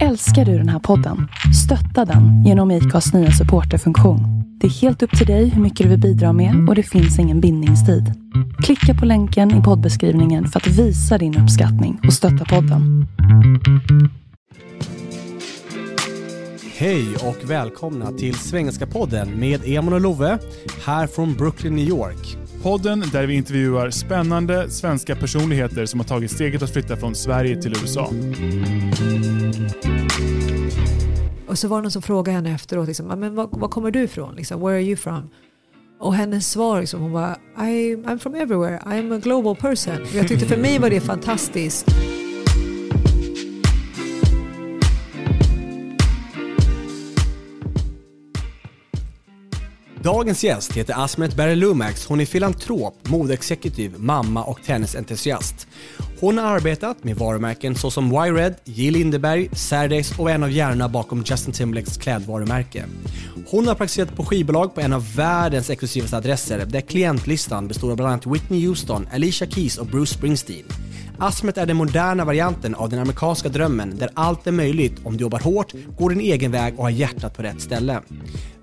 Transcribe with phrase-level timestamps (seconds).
[0.00, 1.28] Älskar du den här podden?
[1.64, 4.20] Stötta den genom IKAs nya supporterfunktion.
[4.60, 7.18] Det är helt upp till dig hur mycket du vill bidra med och det finns
[7.18, 8.12] ingen bindningstid.
[8.62, 13.06] Klicka på länken i poddbeskrivningen för att visa din uppskattning och stötta podden.
[16.76, 20.38] Hej och välkomna till Svengelska podden med Emon och Love
[20.84, 22.41] här från Brooklyn, New York.
[22.62, 27.62] Podden där vi intervjuar spännande svenska personligheter som har tagit steget att flytta från Sverige
[27.62, 28.10] till USA.
[31.48, 33.90] Och så var det någon som frågade henne efteråt, liksom, ah, men var, var kommer
[33.90, 34.34] du ifrån?
[34.34, 35.30] Liksom, Where are you from?
[36.00, 40.06] Och hennes svar, liksom, hon var I, I'm from everywhere, I'm a global person.
[40.14, 41.86] Jag tyckte för mig var det fantastiskt.
[50.02, 52.06] Dagens gäst heter Asmet Berry-Lumax.
[52.08, 55.66] Hon är filantrop, modeexekutiv, mamma och tennisentusiast.
[56.20, 58.90] Hon har arbetat med varumärken såsom Y-Red, J.
[58.90, 62.84] Lindeberg, Saturdays och en av hjärnorna bakom Justin Timberlakes klädvarumärke.
[63.46, 67.96] Hon har praktiserat på skivbolag på en av världens exklusivaste adresser där klientlistan består av
[67.96, 70.64] bland annat Whitney Houston, Alicia Keys och Bruce Springsteen.
[71.18, 75.22] Asmet är den moderna varianten av den amerikanska drömmen där allt är möjligt om du
[75.22, 78.00] jobbar hårt, går din egen väg och har hjärtat på rätt ställe.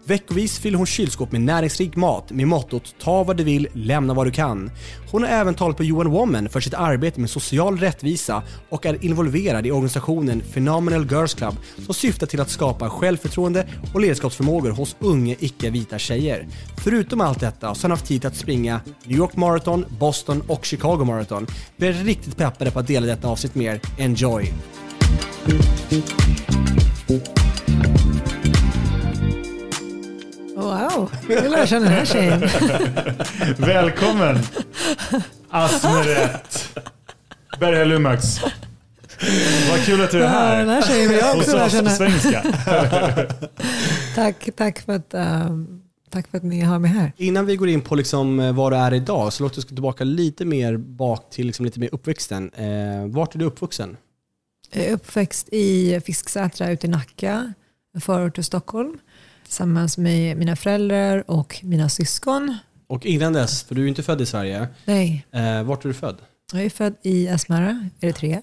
[0.10, 4.28] Veckovis fyller hon kylskåp med näringsrik mat med mottot “Ta vad du vill, lämna vad
[4.28, 4.72] du kan”.
[5.12, 9.06] Hon har även talat på UN Woman för sitt arbete med social rättvisa och är
[9.06, 11.54] involverad i organisationen Phenomenal Girls Club
[11.86, 16.48] som syftar till att skapa självförtroende och ledarskapsförmågor hos unga icke-vita tjejer.
[16.84, 20.66] Förutom allt detta så har hon haft tid att springa New York Marathon, Boston och
[20.66, 21.48] Chicago Marathon.
[21.76, 23.82] Vi är riktigt peppade på att dela detta avsnitt med er.
[23.98, 24.54] Enjoy!
[30.70, 32.42] Wow, nu lär jag känna den här tjejen.
[33.58, 34.38] Välkommen
[35.50, 36.78] Asmeret
[37.60, 38.40] Berge Lumax.
[39.72, 40.58] Vad kul att du är Ja, här.
[40.60, 41.90] den här tjejen vill jag också lära känna.
[41.90, 42.44] svenska.
[44.16, 47.14] Tack, tack, för att, ehm, tack för att ni har mig här.
[47.18, 49.70] Innan vi går in på liksom eh, vad du är idag så låt oss gå
[49.70, 52.52] tillbaka lite mer bak till liksom lite mer uppväxten.
[52.54, 53.98] Eh, vart är du uppvuxen?
[54.72, 57.54] Jag är uppväxt i Fisksätra ute i Nacka,
[57.96, 58.98] en förort till Stockholm.
[59.54, 62.58] Tillsammans med mina föräldrar och mina syskon.
[62.88, 65.90] Och innan dess, för du är ju inte född i Sverige, Nej, eh, vart är
[65.90, 66.18] du född?
[66.54, 68.42] jag är född i Asmara, Eritrea.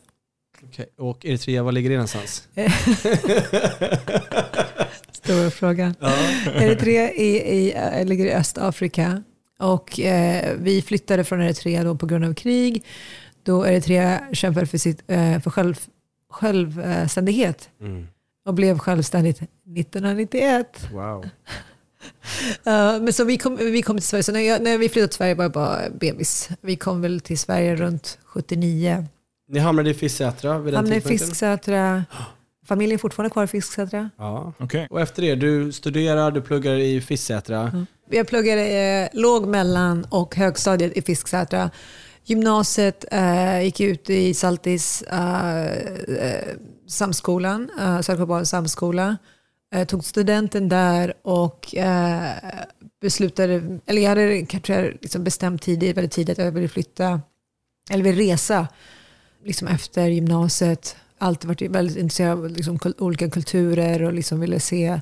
[0.64, 2.48] Okej, Och Eritrea, var ligger det någonstans?
[5.12, 5.94] Stora frågan.
[6.54, 9.22] Eritrea är i, äh, ligger i Östafrika
[9.58, 12.84] och eh, vi flyttade från Eritrea då på grund av krig
[13.42, 15.76] då Eritrea kämpade för, sitt, eh, för själv,
[16.30, 18.06] självständighet Mm.
[18.46, 20.88] Och blev självständigt 1991.
[20.92, 21.24] Wow.
[22.66, 25.08] Uh, men så vi kom, vi kom till Sverige, så när, jag, när vi flyttade
[25.08, 26.48] till Sverige var jag bara bebis.
[26.60, 29.06] Vi kom väl till Sverige runt 79.
[29.48, 31.28] Ni hamnade i Fisksätra vid den Hamnade i tidpunkten?
[31.28, 32.04] Fisksätra.
[32.66, 34.10] Familjen är fortfarande kvar i Fisksätra.
[34.16, 34.52] Ja.
[34.58, 34.86] Okej.
[34.90, 37.86] Och efter det, du studerar, du pluggar i Fisksätra.
[38.10, 41.70] Jag pluggade eh, låg, mellan och högstadiet i Fisksätra.
[42.28, 46.56] Gymnasiet eh, gick ut i Saltis eh, eh
[46.88, 49.16] samskolan, eh, Saltsjöbadens samskola.
[49.74, 52.30] Eh, tog studenten där och eh,
[53.00, 57.20] beslutade, eller jag hade kanske liksom bestämt tidigt, väldigt tidigt att jag ville flytta,
[57.90, 58.68] eller ville resa
[59.44, 60.96] liksom efter gymnasiet.
[61.18, 65.00] Alltid varit väldigt intresserad av liksom, kul- olika kulturer och liksom ville se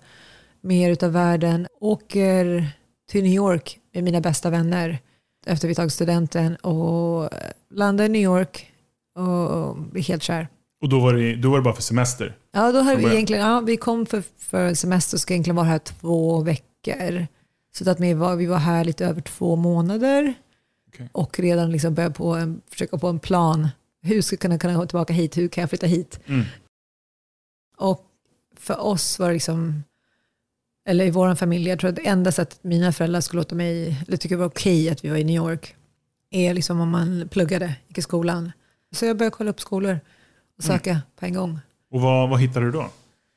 [0.61, 1.67] mer utav världen.
[1.81, 2.69] Åker
[3.11, 4.99] till New York med mina bästa vänner
[5.47, 7.31] efter vi tagit studenten och
[7.71, 8.72] landade i New York
[9.19, 10.49] och blev helt kär.
[10.82, 12.37] Och då var, det, då var det bara för semester?
[12.53, 15.66] Ja, då hade vi egentligen, ja, vi kom för, för semester och ska egentligen vara
[15.66, 17.27] här två veckor.
[17.78, 20.34] Så att vi var, vi var här lite över två månader
[20.88, 21.09] Okej.
[21.12, 23.69] och redan liksom började på en, försöka på en plan.
[24.03, 25.37] Hur ska jag kunna, kunna gå tillbaka hit?
[25.37, 26.21] Hur kan jag flytta hit?
[26.27, 26.44] Mm.
[27.77, 28.06] Och
[28.56, 29.84] för oss var det liksom,
[30.87, 33.97] eller i vår familj, jag tror att det enda sättet mina föräldrar skulle låta mig,
[34.06, 35.75] eller tycka det var okej att vi var i New York,
[36.31, 38.53] är liksom om man pluggade, gick i skolan.
[38.93, 40.00] Så jag började kolla upp skolor
[40.59, 41.59] och söka på en gång.
[41.91, 42.91] Och vad, vad hittade du då?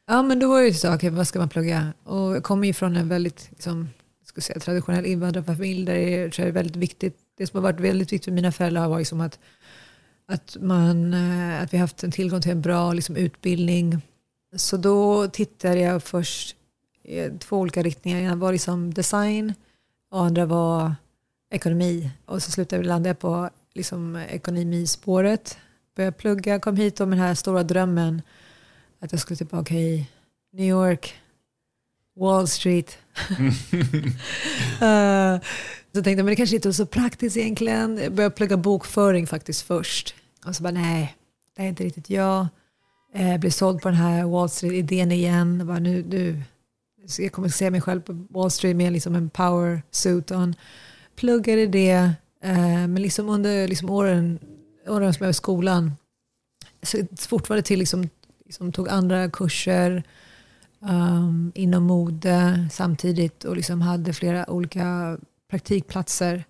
[0.07, 1.93] Ja, men då var det så, okej, vad ska man plugga?
[2.03, 3.89] Och jag kommer ju från en väldigt liksom,
[4.25, 7.17] ska jag säga, traditionell invandrarfamilj där det är, tror jag, är väldigt viktigt.
[7.37, 9.39] Det som har varit väldigt viktigt för mina föräldrar har varit liksom att,
[10.27, 14.01] att, man, eh, att vi har haft en tillgång till en bra liksom, utbildning.
[14.55, 16.56] Så då tittade jag först
[17.39, 18.19] två olika riktningar.
[18.19, 19.53] Ena var liksom design
[20.11, 20.95] och andra var
[21.51, 22.11] ekonomi.
[22.25, 25.57] Och så slutade jag landa på liksom, ekonomispåret.
[25.95, 28.21] Började plugga, kom hit och med den här stora drömmen
[28.99, 30.07] att jag skulle tillbaka i
[30.53, 31.15] New York,
[32.15, 32.97] Wall Street.
[34.81, 35.39] Eh,
[35.91, 37.97] så tänkte jag, men det kanske inte var så praktiskt egentligen.
[37.97, 40.15] Jag började plugga bokföring faktiskt först.
[40.45, 41.15] Och så bara, nej,
[41.55, 42.47] det är inte riktigt jag.
[43.13, 45.67] Eh, blev såld på den här Wall Street-idén igen.
[45.67, 46.41] Bara nu, nu,
[47.17, 50.55] jag kommer se mig själv på Wall Street med liksom en power suit on.
[51.15, 52.11] Pluggade det,
[52.43, 54.39] eh, men liksom under liksom åren,
[54.87, 55.91] åren som jag var i skolan
[56.81, 58.09] så fortfarande till liksom,
[58.45, 60.03] liksom tog andra kurser
[60.79, 65.17] um, inom mode samtidigt och liksom hade flera olika
[65.49, 66.43] praktikplatser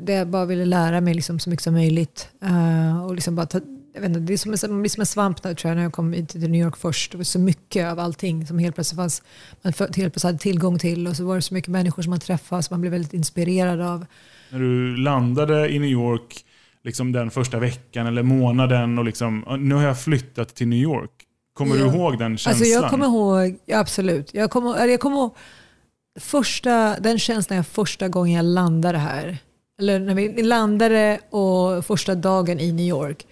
[0.00, 2.28] där jag bara ville lära mig liksom så mycket som möjligt.
[2.44, 3.60] Uh, och liksom bara ta,
[3.94, 5.76] jag vet inte, det är som en, man blir som en svamp där, tror jag,
[5.76, 7.12] när jag kom till New York först.
[7.12, 9.22] Det var så mycket av allting som helt plötsligt fanns,
[9.62, 11.06] man helt plötsligt hade tillgång till.
[11.06, 13.80] Och så var det så mycket människor som man träffade som man blev väldigt inspirerad
[13.80, 14.06] av.
[14.50, 16.44] När du landade i New York
[16.84, 21.10] liksom den första veckan eller månaden och liksom, nu har jag flyttat till New York.
[21.52, 21.84] Kommer ja.
[21.84, 22.52] du ihåg den känslan?
[22.52, 24.34] Alltså jag kommer ihåg, ja, absolut.
[24.34, 25.34] Jag kommer, jag kommer ihåg
[26.20, 29.38] första, den känslan jag första gången jag landade här.
[29.78, 33.26] Eller när vi landade och första dagen i New York.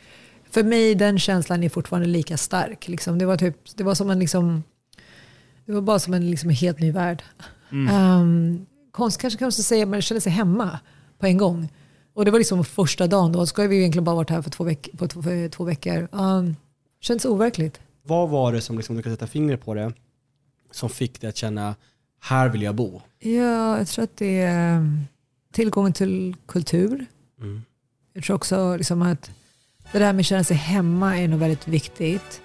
[0.52, 2.88] För mig den känslan är fortfarande lika stark.
[2.88, 3.18] Liksom.
[3.18, 4.62] Det, var typ, det var som en liksom,
[5.66, 7.22] det var bara som en liksom, helt ny värld.
[7.70, 8.20] Mm.
[8.20, 10.78] Um, konst, kanske kan man säga, man kände sig hemma
[11.18, 11.68] på en gång.
[12.14, 14.64] Och det var liksom första dagen, då ska vi egentligen bara varit här för två,
[14.64, 16.08] veck på två, för två veckor.
[16.12, 16.56] Um,
[17.00, 17.80] känns overkligt.
[18.02, 19.92] Vad var det som liksom, du kan sätta fingret på det,
[20.70, 21.74] som fick dig att känna,
[22.20, 23.00] här vill jag bo?
[23.18, 25.00] Ja, jag tror att det är ehm,
[25.52, 27.06] tillgången till kultur.
[27.40, 27.62] Mm.
[28.12, 29.30] Jag tror också liksom att
[29.92, 32.40] det där med att känna sig hemma är nog väldigt viktigt.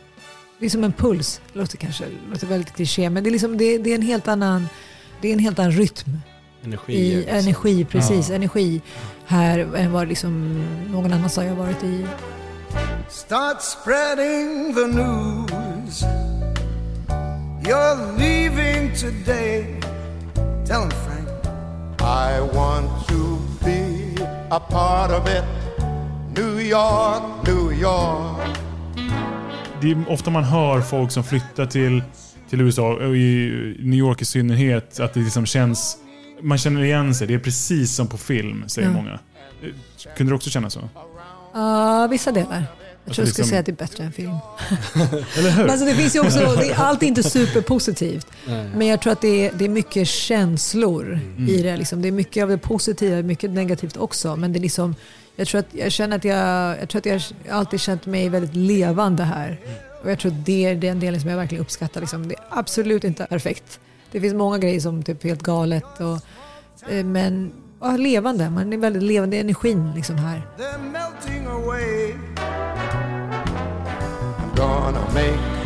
[0.59, 1.41] Det är som en puls.
[1.53, 4.27] Det låter kanske låter väldigt kliché, men det är, liksom, det, det är en helt
[4.27, 4.67] annan
[5.21, 6.21] det är en helt annan rytm.
[6.63, 6.93] Energi.
[6.93, 7.37] I, liksom.
[7.37, 8.29] Energi, precis.
[8.29, 8.35] Ja.
[8.35, 8.81] Energi
[9.25, 12.05] här än vad liksom någon annan sa jag varit i.
[13.09, 16.03] Start spreading the news
[17.63, 19.79] You're leaving today
[20.65, 21.29] Tell him Frank
[22.01, 25.66] I want to be a part of it
[26.37, 28.57] New York, New York
[29.81, 32.03] Det är ofta man hör folk som flyttar till,
[32.49, 35.97] till USA, och i New York i synnerhet, att det liksom känns...
[36.41, 37.27] Man känner igen sig.
[37.27, 39.03] Det är precis som på film, säger mm.
[39.03, 39.19] många.
[40.17, 40.89] Kunde du också känna så?
[41.53, 42.47] Ja, uh, vissa delar.
[42.47, 42.65] Jag tror
[43.07, 43.45] alltså, jag skulle liksom...
[43.45, 44.31] säga att det är bättre än film.
[45.37, 45.67] Eller hur?
[45.67, 48.27] alltså, det finns ju också, det, allt är inte superpositivt.
[48.75, 51.49] Men jag tror att det är, det är mycket känslor mm.
[51.49, 51.77] i det.
[51.77, 52.01] Liksom.
[52.01, 54.35] Det är mycket av det positiva, mycket negativt också.
[54.35, 54.95] Men det är liksom,
[55.39, 58.55] jag tror att jag känner att jag, jag, tror att jag alltid känt mig väldigt
[58.55, 59.59] levande här.
[60.03, 62.01] Och jag tror att det är den delen som jag verkligen uppskattar.
[62.01, 62.27] Liksom.
[62.27, 63.79] Det är absolut inte perfekt.
[64.11, 65.99] Det finns många grejer som typ är helt galet.
[65.99, 66.19] Och,
[66.91, 67.51] eh, men
[67.81, 70.41] ja, levande, man är väldigt levande i energin liksom här.
[74.55, 75.57] gonna make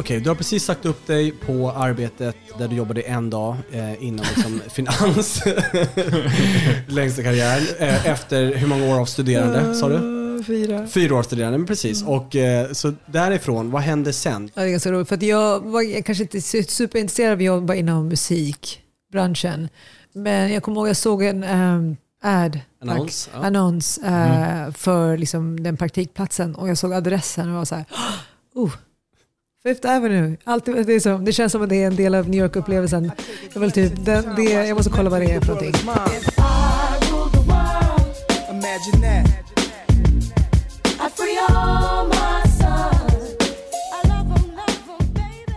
[0.00, 4.04] okay, du har precis sagt upp dig på arbetet där du jobbade en dag eh,
[4.04, 5.42] inom liksom, finans
[6.86, 7.66] längsta karriären.
[7.78, 10.20] Eh, efter hur många år av studerande sa du?
[10.42, 10.86] fyra.
[10.86, 12.02] Fyra år studerande, men precis.
[12.02, 12.14] Mm.
[12.14, 14.50] Och, eh, så därifrån, vad hände sen?
[14.54, 17.44] Ja, det är ganska roligt, för att jag var jag kanske inte superintresserad av att
[17.44, 19.68] jobba inom musikbranschen.
[20.12, 23.46] Men jag kommer ihåg att jag såg en um, ad, annons, ja.
[23.46, 24.72] annons uh, mm.
[24.72, 27.84] för liksom, den praktikplatsen och jag såg adressen och var så här,
[28.54, 28.72] oh,
[29.62, 30.36] Fifth Avenue.
[30.44, 33.10] Allt, det, är så, det känns som att det är en del av New York-upplevelsen.
[33.54, 33.92] Jag, typ,
[34.38, 35.74] jag måste kolla vad det är för någonting.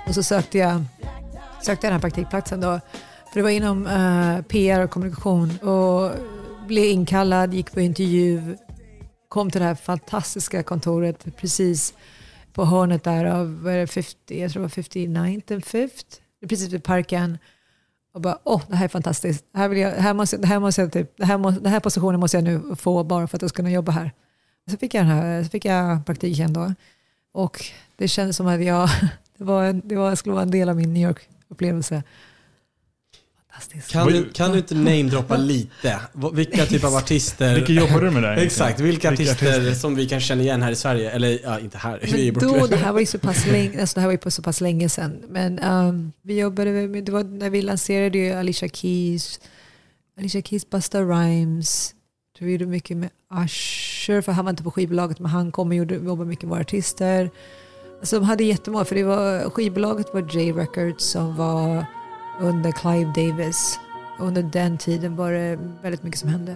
[0.07, 0.83] Och så sökte jag,
[1.61, 2.79] sökte jag den här praktikplatsen då.
[3.33, 5.57] För det var inom eh, uh, PR och kommunikation.
[5.57, 6.11] Och
[6.67, 8.57] blev inkallad, gick på intervju,
[9.29, 11.93] kom till det här fantastiska kontoret precis
[12.53, 16.19] på hörnet där av, vad är det, 50, jag tror det var 59th and 5th.
[16.49, 17.37] Precis vid parken.
[18.13, 19.45] Och bara, åh, det här är fantastiskt.
[19.51, 21.71] Det här, vill jag, här, måste, det här, måste jag typ, det här, må, den
[21.71, 24.11] här positionen måste jag nu få bara för att jag ska kunna jobba här.
[24.71, 26.73] Så fick jag, den här, så fick jag praktiken då.
[27.31, 28.89] Och det kändes som att jag,
[29.37, 32.03] det, var, det var, skulle vara en del av min New York-upplevelse.
[33.89, 35.99] Kan du, kan du inte namedroppa lite?
[36.33, 37.55] Vilka typer av artister?
[37.55, 38.37] Vilka jobbar du med där?
[38.37, 41.11] Exakt, vilka, vilka artister, artister, som vi kan känna igen här i Sverige?
[41.11, 43.95] Eller ja, inte här, men i då, det här var ju så pass länge, alltså
[43.95, 45.23] det här var ju så pass länge sedan.
[45.29, 49.39] Men um, vi jobbade med, det var när vi lanserade ju Alicia Keys,
[50.17, 51.95] Alicia Keys, Busta Rhymes,
[52.39, 53.09] vi gjorde mycket med
[53.43, 56.49] Usher, för han var inte på skivbolaget, men han kom och gjorde, jobbade mycket med
[56.49, 57.29] våra artister.
[57.99, 61.85] Alltså de hade jättemånga, för det var, skivbolaget var J Records som var
[62.39, 63.79] under Clive Davis.
[64.19, 66.55] Under den tiden var det väldigt mycket som hände.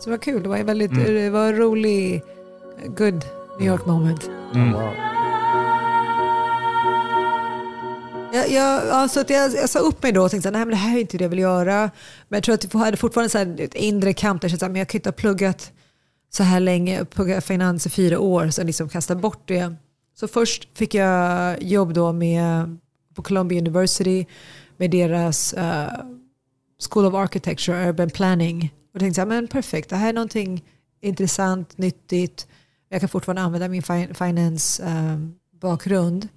[0.00, 1.14] Så det var kul, det var väldigt mm.
[1.14, 2.22] det var rolig,
[2.86, 3.24] good
[3.58, 4.30] New York moment.
[4.54, 4.72] Mm.
[4.72, 4.92] Wow.
[8.34, 10.96] Jag, jag, alltså att jag, jag sa upp mig då och tänkte att det här
[10.96, 11.90] är inte det jag vill göra.
[12.28, 14.72] Men jag tror att jag hade fortfarande så här ett inre kamp där jag kände
[14.72, 15.72] att jag kan inte ha pluggat
[16.30, 19.74] så här länge, pluggat finans i fyra år, sen liksom kasta bort det.
[20.14, 22.76] Så först fick jag jobb då med,
[23.14, 24.26] på Columbia University
[24.82, 26.04] med deras uh,
[26.90, 28.74] School of Architecture, Urban Planning.
[28.94, 30.64] Och tänkte så här, men perfekt, det här är någonting
[31.00, 32.46] intressant, nyttigt.
[32.88, 33.82] Jag kan fortfarande använda min
[34.14, 36.28] finance um, bakgrund.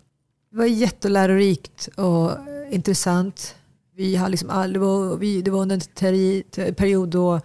[0.52, 2.32] Det var jättelärorikt och
[2.70, 3.56] intressant.
[3.96, 6.44] Vi har liksom all, det, var, vi, det var under en teri,
[6.78, 7.42] period då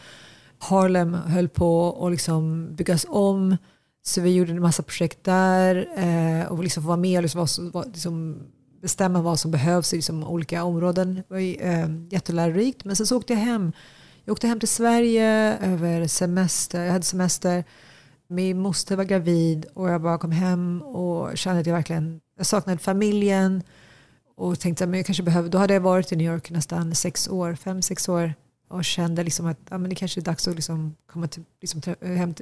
[0.58, 3.56] Harlem höll på att liksom byggas om.
[4.02, 7.72] Så vi gjorde en massa projekt där eh, och liksom få vara med och liksom,
[7.86, 8.36] liksom
[8.80, 11.14] bestämma vad som behövs i liksom olika områden.
[11.14, 12.84] Det var eh, jättelärorikt.
[12.84, 13.72] Men sen så åkte jag hem.
[14.24, 16.84] Jag åkte hem till Sverige över semester.
[16.84, 17.64] Jag hade semester.
[18.28, 22.46] Min moster var gravid och jag bara kom hem och kände att jag verkligen jag
[22.46, 23.62] saknade familjen.
[24.36, 27.28] Och tänkte att jag kanske behöver, då hade jag varit i New York nästan sex
[27.28, 28.34] år, fem, sex år.
[28.68, 31.82] Och kände liksom att ja, men det kanske är dags att liksom komma till, liksom,
[32.00, 32.34] hem,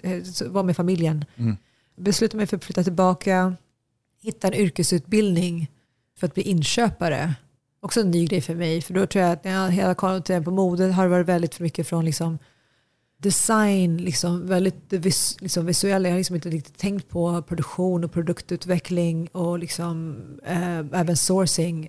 [0.48, 1.24] vara med familjen.
[1.36, 1.56] Mm.
[1.96, 3.56] Beslutade mig för att flytta tillbaka.
[4.22, 5.70] Hitta en yrkesutbildning
[6.18, 7.34] för att bli inköpare.
[7.80, 8.80] Också en ny grej för mig.
[8.80, 11.54] För då tror jag att när jag hela kollat på mode har det varit väldigt
[11.54, 12.38] för mycket från liksom
[13.18, 16.08] design, liksom väldigt vis, liksom visuella.
[16.08, 21.88] Jag har liksom inte riktigt tänkt på produktion och produktutveckling och liksom, eh, även sourcing.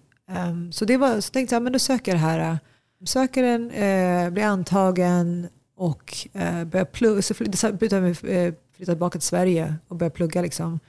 [0.49, 2.59] Um, så, det var, så tänkte jag men då söker jag det här.
[3.05, 7.21] Söker den, eh, blir antagen och eh, börjar plugga.
[7.21, 10.41] Så flyttade jag eh, flytta tillbaka till Sverige och började plugga.
[10.41, 10.79] Liksom.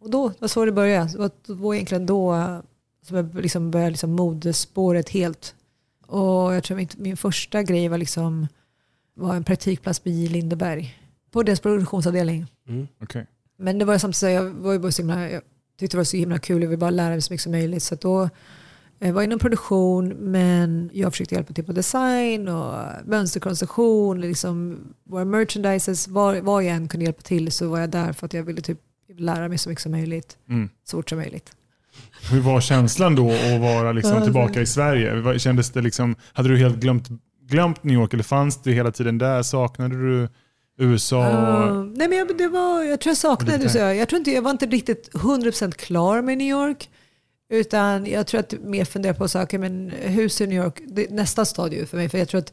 [0.00, 1.30] Och då det var så det började.
[1.46, 2.34] Det var egentligen då
[3.04, 5.54] som jag liksom började liksom modespåret helt.
[6.06, 8.48] Och jag tror min, min första grej var liksom
[9.14, 10.28] var en praktikplats på J.
[10.28, 10.98] Lindeberg.
[11.30, 12.46] På deras produktionsavdelning.
[12.68, 12.88] Mm.
[13.00, 13.24] Okay.
[13.56, 15.42] Men det var samtidigt jag var ju bara så himla, jag
[15.78, 17.82] tyckte det var så himla kul, jag ville bara lära mig så mycket som möjligt.
[17.82, 18.28] Så då
[18.98, 24.20] jag var inom produktion men jag försökte hjälpa till på design och mönsterkonstruktion.
[24.20, 28.26] Liksom våra merchandises, var, var jag än kunde hjälpa till så var jag där för
[28.26, 28.80] att jag ville typ
[29.16, 30.38] lära mig så mycket som möjligt.
[30.48, 30.68] Mm.
[30.84, 31.52] Så fort som möjligt.
[32.30, 35.38] Hur var känslan då att vara liksom tillbaka i Sverige?
[35.38, 37.08] Kändes det liksom, hade du helt glömt
[37.48, 39.42] glömt New York eller fanns det hela tiden där?
[39.42, 40.28] Saknade du
[40.78, 41.28] USA?
[41.28, 43.78] Uh, nej men jag, det var, jag tror jag saknade USA.
[43.78, 46.90] Jag, tror inte, jag var inte riktigt 100% klar med New York.
[47.48, 51.44] Utan jag tror att mer funderar på saker, men hur ser New York, det nästa
[51.44, 52.08] stadie för mig.
[52.08, 52.52] För jag tror att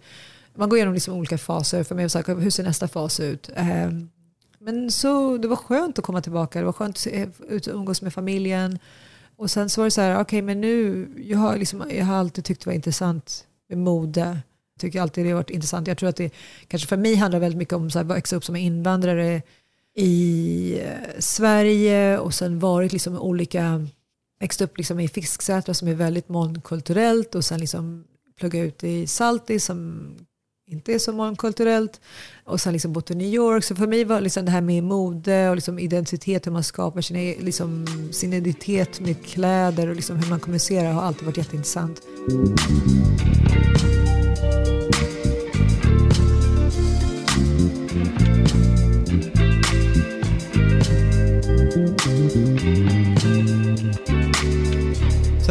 [0.56, 3.50] man går igenom liksom olika faser för mig och saker, hur ser nästa fas ut?
[3.58, 4.10] Um,
[4.60, 7.08] men så det var skönt att komma tillbaka, det var skönt
[7.56, 8.80] att umgås med familjen.
[9.42, 12.06] Och sen så var det så här, okej okay, men nu, jag har, liksom, jag
[12.06, 14.38] har alltid tyckt det var intressant med mode
[14.82, 15.88] tycker alltid det har varit intressant.
[15.88, 16.34] Jag tror att det
[16.68, 19.42] kanske för mig handlar väldigt mycket om att växa upp som invandrare
[19.96, 23.88] i eh, Sverige och sen varit liksom olika,
[24.40, 28.04] växt upp liksom i Fisksätra som är väldigt mångkulturellt och sen liksom
[28.40, 30.08] plugga ut i Salti som
[30.72, 32.02] inte är så mångkulturellt
[32.46, 33.64] och sen liksom bott i New York.
[33.64, 37.02] Så för mig var liksom det här med mode och liksom identitet, hur man skapar
[37.02, 41.38] sin, e- liksom, sin identitet med kläder och liksom hur man kommunicerar har alltid varit
[41.38, 42.02] jätteintressant.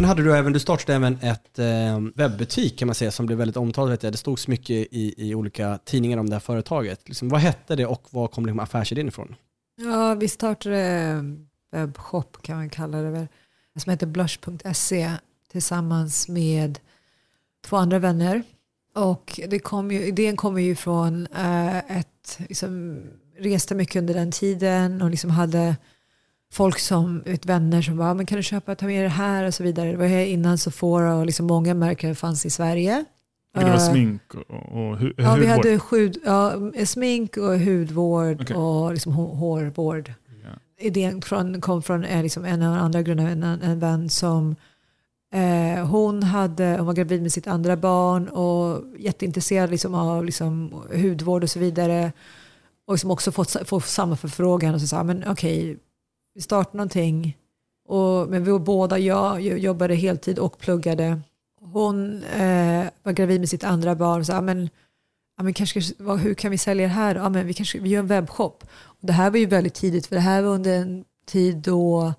[0.01, 3.39] Sen hade du även, du startade även ett eh, webbutik kan man säga som blev
[3.39, 4.01] väldigt omtalat.
[4.01, 7.09] Det stod så mycket i, i olika tidningar om det här företaget.
[7.09, 9.35] Liksom, vad hette det och var kom liksom affärsidén ifrån?
[9.77, 11.23] Ja, vi startade eh,
[11.73, 13.27] webbshop kan man kalla det väl,
[13.77, 15.13] som heter blush.se
[15.53, 16.79] tillsammans med
[17.65, 18.43] två andra vänner.
[18.95, 23.03] Och det kom ju, idén kommer ju från eh, ett, liksom,
[23.39, 25.77] reste mycket under den tiden och liksom hade
[26.53, 29.55] folk som, vet, vänner som bara, men kan du köpa, ta med det här och
[29.55, 29.91] så vidare.
[29.91, 33.05] Det var innan Sephora och liksom många märken fanns i Sverige.
[33.55, 35.41] Det var uh, smink och, och hu ja, hudvård?
[35.41, 36.55] vi hade hud, ja,
[36.85, 38.57] smink och hudvård okay.
[38.57, 40.13] och liksom hårvård.
[40.43, 40.57] Yeah.
[40.79, 44.57] Idén från, kom från eh, liksom en av andra grundarna, en, en vän som
[45.35, 50.83] eh, hon, hade, hon var gravid med sitt andra barn och jätteintresserad liksom av liksom
[50.95, 52.13] hudvård och så vidare.
[52.87, 55.77] Och som också fått, fått samma förfrågan och så sa men okej, okay,
[56.41, 57.37] vi startade någonting.
[57.89, 61.21] Och, men vi var båda, jag jobbade heltid och pluggade.
[61.61, 64.69] Hon eh, var gravid med sitt andra barn och sa, ah, men,
[65.37, 65.81] ja, men kanske,
[66.21, 67.15] hur kan vi sälja det här?
[67.15, 68.65] Ja, ah, men vi, kanske, vi gör en webbshop.
[68.73, 72.15] Och det här var ju väldigt tidigt, för det här var under en tid då,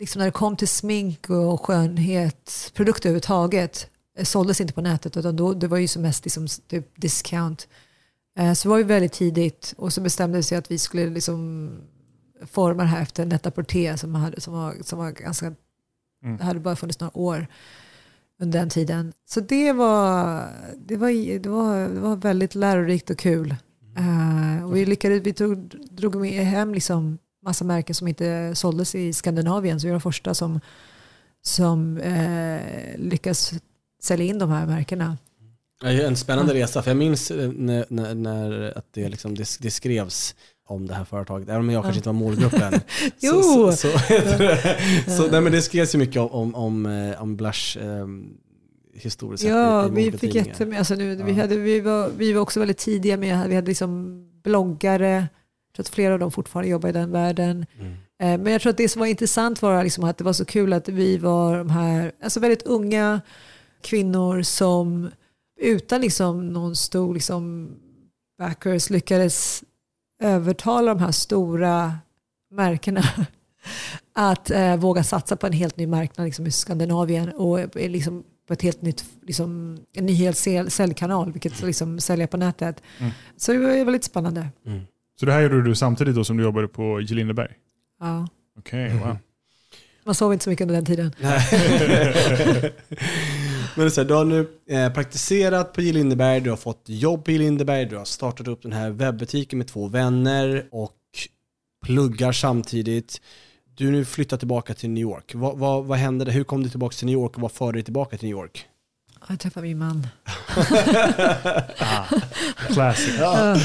[0.00, 5.36] liksom när det kom till smink och skönhetsprodukter överhuvudtaget, eh, såldes inte på nätet, utan
[5.36, 7.64] då, det var ju som mest liksom, typ discount.
[8.38, 11.10] Eh, så det var ju väldigt tidigt och så bestämde vi sig att vi skulle
[11.10, 11.70] liksom
[12.46, 15.54] formar här efter Net-a-Porter som, hade, som, var, som var ganska,
[16.24, 16.38] Mm.
[16.40, 17.46] hade bara funnits några år
[18.40, 19.12] under den tiden.
[19.28, 20.42] Så det var,
[20.76, 23.54] det var, det var, det var väldigt lärorikt och kul.
[23.96, 25.58] Eh, och vi lyckades, vi tog,
[25.90, 29.80] drog med hem liksom massa märken som inte såldes i Skandinavien.
[29.80, 30.60] Så vi var de första som,
[31.42, 32.60] som eh,
[32.96, 33.52] lyckas
[34.02, 35.16] sälja in de här märkena.
[35.80, 39.34] Det är En spännande resa, för jag minns eh, när, när, när att det, liksom,
[39.34, 40.34] det, det skrevs
[40.66, 42.72] om det här företaget, även om jag kanske inte var målgruppen.
[43.18, 43.42] Jo!
[43.42, 47.78] Så, så, så, så, nej, men det skrevs ju mycket om, om, om, eh, Blush
[47.78, 48.06] eh,
[48.94, 50.78] historiskt sett Ja, vi fick jättemycket.
[50.78, 51.40] Alltså nu, vi, Ja.
[51.42, 55.82] hade, vi, var, vi var också väldigt tidiga med, vi hade liksom bloggare, jag tror
[55.82, 57.66] att flera av dem fortfarande jobbar i den världen.
[57.80, 57.92] Mm.
[58.18, 60.44] Eh, Men jag tror att det som var intressant var liksom att det var så
[60.44, 63.20] kul att vi var de här alltså väldigt unga
[63.82, 65.10] kvinnor som
[65.60, 67.70] utan liksom någon stor liksom
[68.38, 69.64] backers lyckades
[70.22, 71.98] övertala de här stora
[72.50, 73.02] märkena
[74.12, 78.24] att eh, våga satsa på en helt ny marknad liksom i Skandinavien och eh, liksom
[78.46, 82.82] på ett helt nytt, liksom, en ny hel säl- säljkanal, vilket liksom sälja på nätet.
[82.98, 83.12] Mm.
[83.36, 84.48] Så det var väldigt spännande.
[84.66, 84.80] Mm.
[85.20, 87.14] Så det här gjorde du samtidigt då som du jobbade på J.
[87.14, 87.52] Lindeberg?
[88.00, 88.28] Ja.
[88.58, 89.16] Okej, wow.
[90.04, 91.12] Man sov inte så mycket under den tiden.
[93.76, 95.92] Men så här, du har nu eh, praktiserat på J.
[95.92, 97.38] Lindeberg, du har fått jobb på J.
[97.38, 100.92] Lindeberg, du har startat upp den här webbutiken med två vänner och
[101.86, 103.20] pluggar samtidigt.
[103.76, 105.32] Du nu flyttat tillbaka till New York.
[105.34, 106.24] Vad, vad, vad hände?
[106.24, 106.32] där?
[106.32, 108.66] Hur kom du tillbaka till New York och vad förde dig tillbaka till New York?
[109.28, 110.06] Jag träffade min man.
[111.78, 112.04] Ah,
[112.68, 113.14] classic.
[113.18, 113.54] Ja.
[113.54, 113.60] Love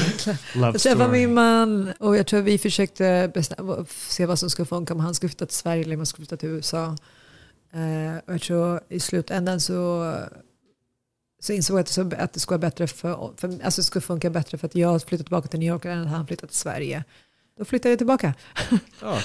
[0.54, 1.18] Jag träffade story.
[1.26, 3.32] min man och jag tror vi försökte
[3.88, 6.26] se vad som skulle funka om han skulle flytta till Sverige eller om han skulle
[6.26, 6.96] flytta till USA.
[7.74, 10.14] Eh, och jag tror i slutändan så,
[11.40, 13.84] så insåg jag att det, så, att det skulle vara bättre för, för, alltså det
[13.84, 16.48] skulle funka bättre för att jag flyttade tillbaka till New York än att han flyttade
[16.48, 17.04] till Sverige.
[17.58, 18.34] Då flyttade jag tillbaka.
[19.00, 19.18] Ja.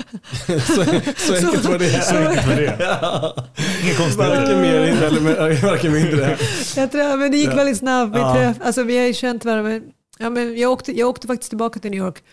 [0.60, 0.84] så,
[1.18, 2.02] så enkelt var det.
[2.04, 2.78] Så enkelt var det.
[2.80, 3.36] Ja.
[3.84, 4.62] Inga Varken konstigheter.
[4.62, 6.38] mer eller varken mindre.
[6.76, 7.56] Jag tror, men det gick Ja.
[7.56, 8.16] väldigt snabbt.
[8.16, 8.34] Vi, Ja.
[8.34, 9.82] träff, alltså, vi har ju känt varandra.
[10.20, 12.24] Ja, men jag, åkte, jag åkte faktiskt tillbaka till New York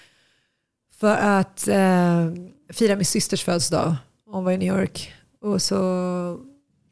[1.01, 2.29] för att eh,
[2.73, 3.95] fira min systers födelsedag.
[4.31, 5.13] Hon var i New York.
[5.43, 6.39] Och så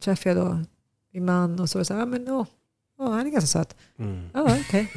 [0.04, 0.64] träffade jag då
[1.12, 2.46] min man och så var det så här, ja, men åh,
[2.98, 3.76] åh, han är ganska söt.
[3.98, 4.28] Mm.
[4.34, 4.92] Ja, okej.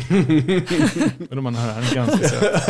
[1.29, 2.61] Men om man hör, han är ganska söt.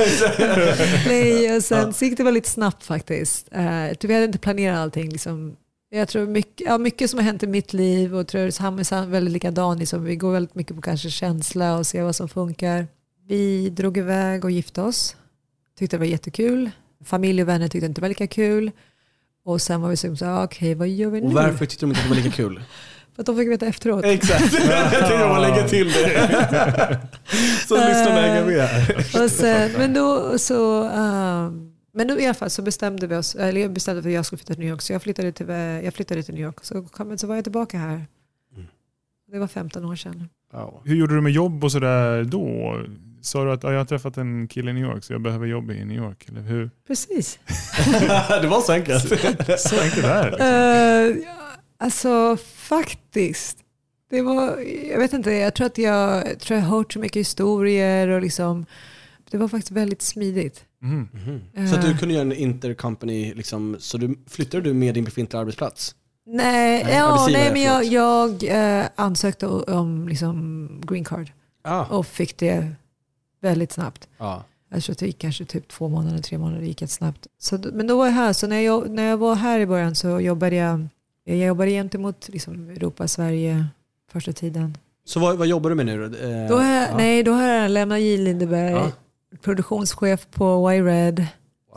[1.08, 3.48] Nej, och sen så gick det väldigt snabbt faktiskt.
[3.52, 5.10] Eh, vi hade inte planerat allting.
[5.10, 5.56] Liksom.
[5.90, 8.80] Jag tror mycket, ja, mycket som har hänt i mitt liv och tror att han
[8.80, 9.80] är väldigt likadan.
[9.80, 10.04] Liksom.
[10.04, 12.88] Vi går väldigt mycket på kanske känsla och ser vad som funkar.
[13.28, 15.16] Vi drog iväg och gifte oss.
[15.80, 16.72] Tyckte det var jättekul.
[17.06, 18.72] Familj och vänner tyckte inte det var lika kul.
[19.46, 21.28] Och sen var vi så så här, okej vad gör vi nu?
[21.28, 22.64] Och varför tyckte de inte att det var lika kul?
[23.16, 24.06] För att de fick veta efteråt.
[24.06, 27.08] Exakt, jag tänkte bara lägga till det.
[27.68, 32.62] Så lyssnarna hänger med sen, men då så, ehm, men då i alla fall så
[32.62, 34.94] bestämde vi oss, eller jag bestämde för att jag skulle flytta till New York, så
[34.94, 35.50] jag flyttade till,
[35.84, 36.58] jag flyttade till New York.
[36.62, 38.06] Så, kom, så var jag tillbaka här.
[38.56, 38.68] Mm.
[39.32, 40.30] Det var 15 år sedan.
[40.54, 40.82] Ja.
[40.86, 42.78] Hur gjorde du med jobb och sådär då?
[43.24, 45.48] Sa du att ja, jag har träffat en kille i New York så jag behöver
[45.48, 46.26] jobb i New York?
[46.30, 46.70] Eller hur?
[46.88, 47.40] Precis.
[48.42, 49.10] det var så enkelt.
[49.60, 51.12] Så enkelt är det.
[51.12, 51.28] Liksom.
[51.28, 51.36] Uh,
[51.78, 53.58] alltså faktiskt.
[54.10, 54.60] Det var,
[54.92, 58.08] jag vet inte, jag tror att jag, jag tror jag har hört så mycket historier
[58.08, 58.66] och liksom,
[59.32, 60.66] det var faktiskt väldigt smidigt.
[60.82, 61.10] Mhm.
[61.56, 61.68] Mhm.
[61.68, 65.42] Så att du kunde göra en intercompany, liksom, så du, flyttade du med din befintliga
[65.42, 65.96] arbetsplats?
[66.26, 68.44] Nej, Nej, ja, nej men jag, jag
[68.80, 71.32] eh, ansökte om liksom green card
[71.64, 71.86] Ja.
[71.86, 72.76] och fick det
[73.44, 74.08] väldigt snabbt.
[74.18, 74.44] ja.
[74.70, 77.28] Jag tror att det gick kanske typ två månader, tre månader, det gick jättesnabbt.
[77.40, 79.66] Så, d- men då var jag här, så när jag, när jag var här i
[79.66, 80.88] början så jobbade jag,
[81.24, 83.66] jag jobbade gentemot liksom Europa, Sverige
[84.12, 84.78] första tiden.
[85.06, 86.04] Så vad, vad jobbar du med nu då?
[86.28, 86.98] Eh, Då har jag, ja.
[86.98, 88.18] Nej, då har jag lämnat J.
[88.18, 88.92] Lindeberg, Ja.
[89.42, 91.26] produktionschef på Y-Red.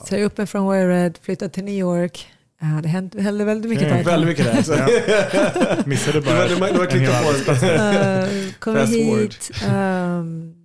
[0.09, 2.29] Säger upp mig från Y-Red, flyttat till New York.
[2.61, 3.89] Ja, det hände, hände väldigt mycket.
[3.89, 4.05] Där.
[4.05, 4.63] Väldigt mycket där.
[4.63, 4.73] Så.
[4.73, 5.77] Ja.
[5.87, 7.29] Missade bara det var- det var en hel på.
[7.29, 7.63] arbetsplats.
[7.63, 9.21] Uh, forward.
[9.21, 9.51] hit.
[9.69, 10.56] Um,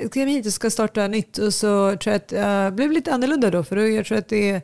[0.00, 3.12] jag kom hit och ska starta nytt och så tror jag att det blev lite
[3.12, 3.64] annorlunda då.
[3.64, 4.62] För då, jag tror att det är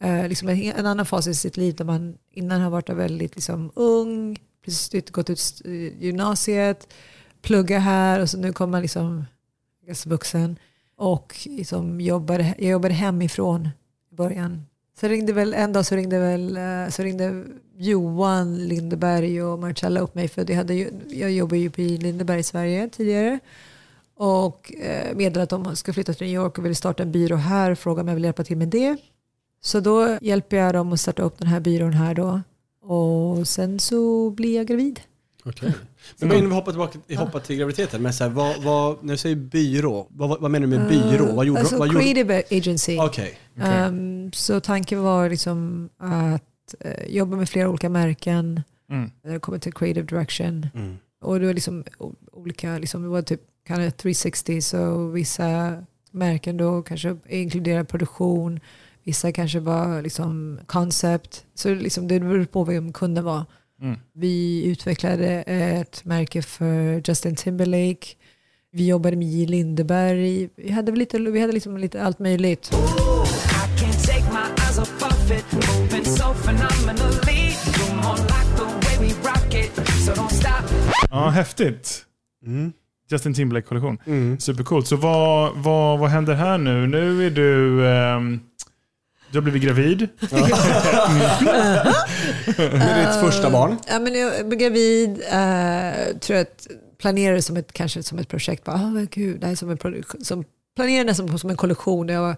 [0.00, 3.70] eh, liksom en, annan fas i sitt liv där man innan har varit väldigt liksom,
[3.74, 5.62] ung, precis gått ut
[5.98, 6.88] gymnasiet,
[7.42, 9.24] plugga här och så nu kommer man liksom
[9.86, 10.58] ganska vuxen
[10.96, 13.68] och liksom jobbade, jag jobbade hemifrån
[14.12, 14.66] i början.
[15.00, 17.44] Så ringde väl, en dag så ringde, väl, eh, så ringde
[17.76, 20.74] Johan Lindeberg och Marcella upp mig för hade
[21.08, 23.40] jag jobbade ju på Lindeberg i Sverige tidigare
[24.16, 27.36] och eh, meddelade att de skulle flytta till New York och ville starta en byrå
[27.36, 28.96] här och frågade om jag ville hjälpa till med det.
[29.60, 32.40] Så då hjälper jag dem att starta upp den här byrån här då
[32.82, 35.00] och sen så blir jag gravid.
[35.44, 35.72] Okej.
[36.18, 36.48] Men mm.
[36.48, 38.02] vi hoppar tillbaka hoppa till graviditeten.
[38.02, 41.34] Men så här, vad, vad, när du säger byrå, vad, vad menar du med byrå?
[41.34, 42.98] Vad gjorde, alltså, vad creative agency.
[42.98, 43.30] Okay.
[43.56, 43.88] okay.
[43.88, 49.10] Um, så tanken var liksom att uh, jobba med flera olika märken mm.
[49.24, 50.66] när det kommer till creative direction.
[50.74, 50.96] Mm.
[51.20, 51.84] Och det var liksom
[52.32, 55.76] olika, liksom, det var typ kan 360, så vissa
[56.10, 58.60] märken då kanske inkluderar produktion,
[59.04, 61.44] vissa kanske var liksom concept.
[61.54, 63.44] Så liksom det beror på vem kunden var.
[63.82, 63.98] Mm.
[64.12, 68.06] Vi utvecklade ett märke för Justin Timberlake.
[68.72, 69.46] Vi jobbade med J.
[69.46, 70.48] Lindeberg.
[70.56, 72.70] Vi hade, lite, vi hade liksom lite allt möjligt.
[81.10, 82.04] Ja, häftigt.
[82.46, 82.72] Mm.
[83.10, 83.98] Justin Timberlake-kollektion.
[84.06, 84.40] Mm.
[84.40, 84.86] Supercoolt.
[84.86, 86.86] Så vad, vad, vad händer här nu?
[86.86, 87.80] Nu är du...
[87.80, 88.40] Um,
[89.30, 89.98] du har blivit gravid.
[90.20, 90.38] det
[92.58, 93.76] är ditt första barn.
[93.88, 95.10] Ja, men jag blev gravid.
[95.10, 96.66] Uh, tror att
[96.98, 98.64] planerade som ett, kanske som ett projekt.
[98.64, 100.44] Bara, oh, gud, det här är som en som
[100.76, 102.08] planerade nästan som en kollektion.
[102.08, 102.36] Jag var,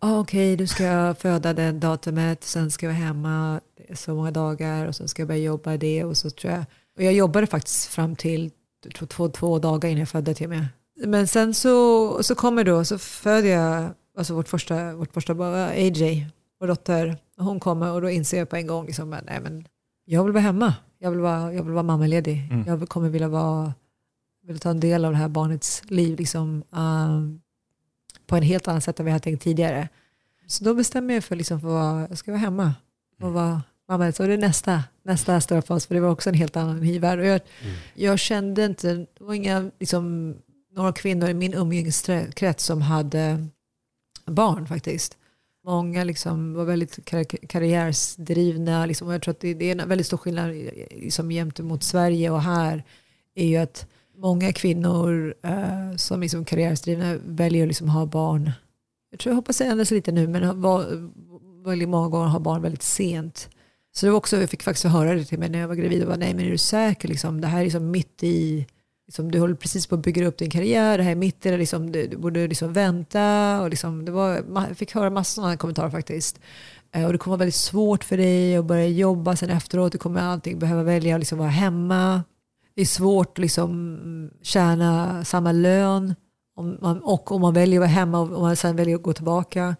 [0.00, 3.60] oh, okej, okay, du ska föda den datumet, sen ska jag vara hemma
[3.94, 6.04] så många dagar och sen ska jag börja jobba det.
[6.04, 6.64] Och så tror jag,
[6.96, 8.50] och jag jobbade faktiskt fram till
[8.90, 10.66] tror, två, två dagar innan jag födde till mig.
[11.06, 15.54] Men sen så, så kommer då, så föder jag alltså vårt första, vårt första barn,
[15.54, 16.26] AJ,
[16.60, 17.16] vår dotter.
[17.36, 19.68] Hon kommer och då inser jag på en gång, liksom, nej, men
[20.04, 20.74] jag vill vara hemma.
[20.98, 22.48] Jag vill vara, jag vill vara mammaledig.
[22.50, 22.64] Mm.
[22.66, 23.74] Jag kommer vilja, vara,
[24.42, 27.40] vilja ta en del av det här barnets liv liksom, um,
[28.26, 29.88] på en helt annat sätt än vi hade tänkt tidigare.
[30.46, 32.74] Så då bestämmer jag för, liksom, för att jag ska vara hemma
[33.22, 34.12] och vara mamma.
[34.12, 37.18] Så det är nästa, nästa stora fas, för det var också en helt annan värld.
[37.18, 37.74] Och jag, mm.
[37.94, 40.34] jag kände inte, det var inga, liksom,
[40.76, 43.46] några kvinnor i min umgängeskrets som hade
[44.26, 45.16] barn faktiskt.
[45.64, 48.86] Många liksom var väldigt kar karriärsdrivna.
[48.86, 50.50] Liksom, jag tror att det, det, är en väldigt stor skillnad
[50.90, 52.84] liksom, gentemot Sverige och här.
[53.34, 58.52] är ju att många kvinnor uh, som liksom karriärsdrivna väljer att liksom ha barn.
[59.10, 61.10] Jag tror jag hoppas det ändras lite nu, men var,
[61.64, 63.48] väldigt många gånger har barn väldigt sent.
[63.96, 66.02] Så det var också, jag fick faktiskt höra det till mig när jag var gravid.
[66.02, 67.08] Och bara, Nej men är du säker?
[67.08, 68.66] Liksom, det här är liksom mitt i
[69.06, 71.50] liksom, du håller precis på att bygga upp din karriär, det här är mitt i
[71.50, 73.60] det, liksom, du, du borde liksom vänta.
[73.62, 76.40] Och liksom, det var, jag fick höra massor sådana kommentarer faktiskt.
[76.92, 79.92] Eh, och det kommer vara väldigt svårt för dig att börja jobba sen efteråt.
[79.92, 82.22] Du kommer allting behöva välja att liksom vara hemma.
[82.74, 86.14] Det är svårt att liksom tjäna samma lön.
[86.56, 89.12] Om man, och om man väljer att vara hemma och man sen väljer att gå
[89.12, 89.76] tillbaka.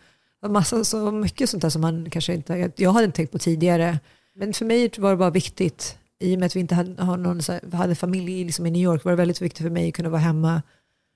[0.48, 3.98] Massa, så mycket sånt där som man kanske inte, jag hade inte tänkt på tidigare.
[4.34, 7.40] Men för mig var det bara viktigt i och med att vi inte hade, någon,
[7.72, 10.20] hade familj liksom i New York var det väldigt viktigt för mig att kunna vara
[10.20, 10.62] hemma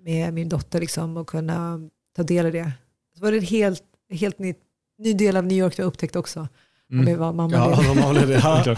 [0.02, 1.80] med min dotter liksom, och kunna
[2.16, 2.72] ta del av det.
[3.16, 4.54] Så var det en helt, helt ny,
[4.98, 6.48] ny del av New York jag upptäckte också.
[6.92, 7.05] Mm.
[7.05, 8.35] Det var mamma ja, mamma det.
[8.42, 8.77] Ja.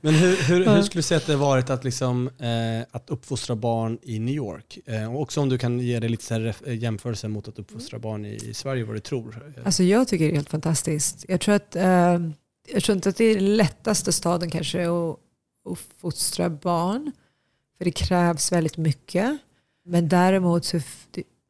[0.00, 3.56] Men hur, hur, hur, skulle du säga att det varit att, liksom, eh, att uppfostra
[3.56, 4.78] barn i New York?
[4.86, 7.98] Eh, och också om du kan ge det lite så här jämförelse mot att uppfostra
[7.98, 9.52] barn i, i Sverige, vad du tror?
[9.64, 11.24] Alltså jag tycker det är helt fantastiskt.
[11.28, 12.18] Jag tror, att, eh,
[12.72, 15.18] jag tror inte att det är den lättaste staden kanske att
[15.64, 17.12] att fostra barn.
[17.78, 19.38] För det krävs väldigt mycket.
[19.84, 20.80] Men däremot så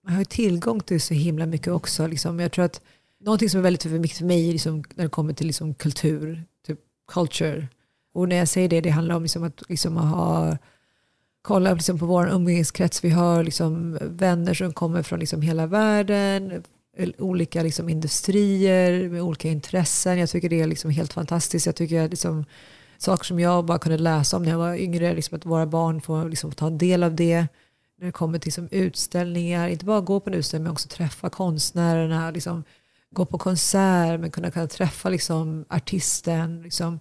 [0.05, 2.07] man har tillgång till så himla mycket också.
[2.07, 2.41] Liksom.
[2.41, 2.81] Jag tror att
[3.21, 6.79] någonting som är väldigt viktigt för mig liksom, när det kommer till liksom, kultur, typ
[7.13, 7.69] culture.
[8.13, 10.57] Och när jag säger det, det handlar om liksom, att liksom, ha
[11.43, 13.05] kolla liksom, på vår umgängeskrets.
[13.05, 16.63] Vi har liksom, vänner som kommer från liksom, hela världen,
[17.19, 20.19] olika liksom, industrier med olika intressen.
[20.19, 21.67] Jag tycker det är liksom, helt fantastiskt.
[21.67, 22.45] Jag tycker liksom,
[22.99, 26.01] saker som jag bara kunde läsa om när jag var yngre, liksom att våra barn
[26.01, 27.47] får liksom ta del av det.
[27.99, 31.31] När det kommer till liksom utställningar, inte bara gå på en utställning men också träffa
[31.31, 32.65] konstnärerna, liksom,
[33.15, 36.63] gå på konsert men kunna, kunna träffa liksom, artisten.
[36.63, 37.01] Liksom.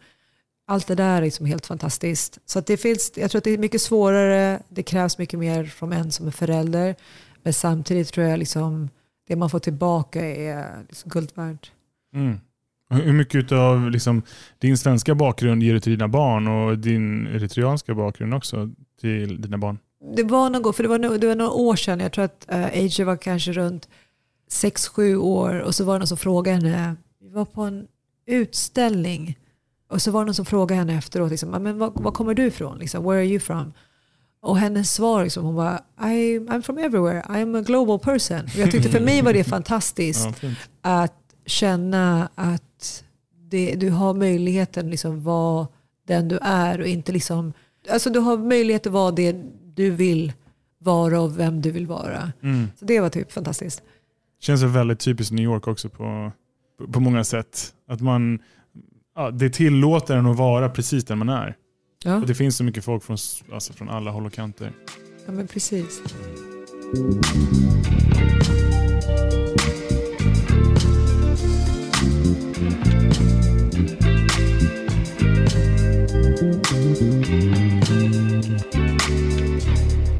[0.67, 2.39] Allt det där är liksom helt fantastiskt.
[2.45, 5.93] Så det finns, jag tror att det är mycket svårare, det krävs mycket mer från
[5.93, 6.95] en som är förälder.
[7.43, 8.89] Men samtidigt tror jag liksom,
[9.27, 11.71] det man får tillbaka är liksom guld värt.
[12.15, 12.37] Mm.
[12.89, 14.21] Hur mycket av liksom,
[14.57, 18.69] din svenska bakgrund ger du till dina barn och din eritreanska bakgrund också
[19.01, 19.77] till dina barn?
[20.15, 22.59] Det var något, för det var, det var några år sedan, jag tror att uh,
[22.59, 23.89] eh, AJ var kanske runt
[24.51, 27.87] 6-7 år och så var det någon som frågade henne, vi var på en
[28.25, 29.37] utställning
[29.89, 32.45] och så var det någon som frågade henne efteråt, liksom, men var, var kommer du
[32.45, 32.77] ifrån?
[32.77, 33.73] Liksom, Where are you from?
[34.41, 38.41] Och hennes svar, liksom, hon var I, I'm from everywhere, I'm a global person.
[38.43, 40.49] Och jag tyckte för mig var det fantastiskt ja,
[40.81, 41.13] att
[41.45, 43.03] känna att
[43.49, 45.67] det, du har möjligheten liksom vara
[46.07, 47.53] den du är och inte liksom,
[47.89, 49.35] alltså du har möjlighet att vara det
[49.73, 50.33] du vill
[50.79, 52.31] vara och vem du vill vara.
[52.43, 52.67] Mm.
[52.79, 53.83] Så det var typ fantastiskt.
[54.39, 56.31] Känns väldigt typiskt New York också på,
[56.77, 57.73] på, på många sätt.
[57.87, 58.39] Att man,
[59.15, 61.55] ja, det tillåter en att vara precis den man är.
[62.03, 63.17] Ja, Och det finns så mycket folk från,
[63.53, 64.71] alltså från alla håll och kanter.
[65.25, 66.01] ja men precis.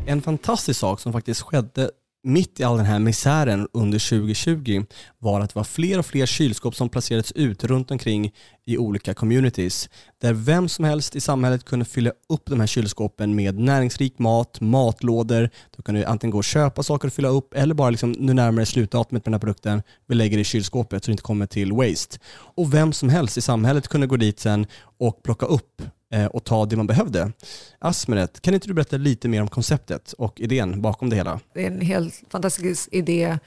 [0.07, 1.91] En fantastisk sak som faktiskt skedde
[2.23, 4.85] mitt i all den här misären under 2020
[5.19, 8.31] var att det var fler och fler kylskåp som placerades ut runt omkring
[8.65, 9.89] i olika communities.
[10.21, 14.61] Där vem som helst i samhället kunde fylla upp de här kylskåpen med näringsrik mat,
[14.61, 15.49] matlådor.
[15.77, 18.33] Då kan du antingen gå och köpa saker och fylla upp eller bara liksom, nu
[18.33, 21.45] närmare slutdatumet med den här produkten, vi lägger det i kylskåpet så det inte kommer
[21.45, 22.17] till waste.
[22.31, 25.81] Och vem som helst i samhället kunde gå dit sen och plocka upp
[26.13, 27.31] Eh, och ta det man behövde.
[27.79, 31.39] Asmeret, kan inte du berätta lite mer om konceptet och idén bakom det hela?
[31.53, 33.37] Det är en helt fantastisk idé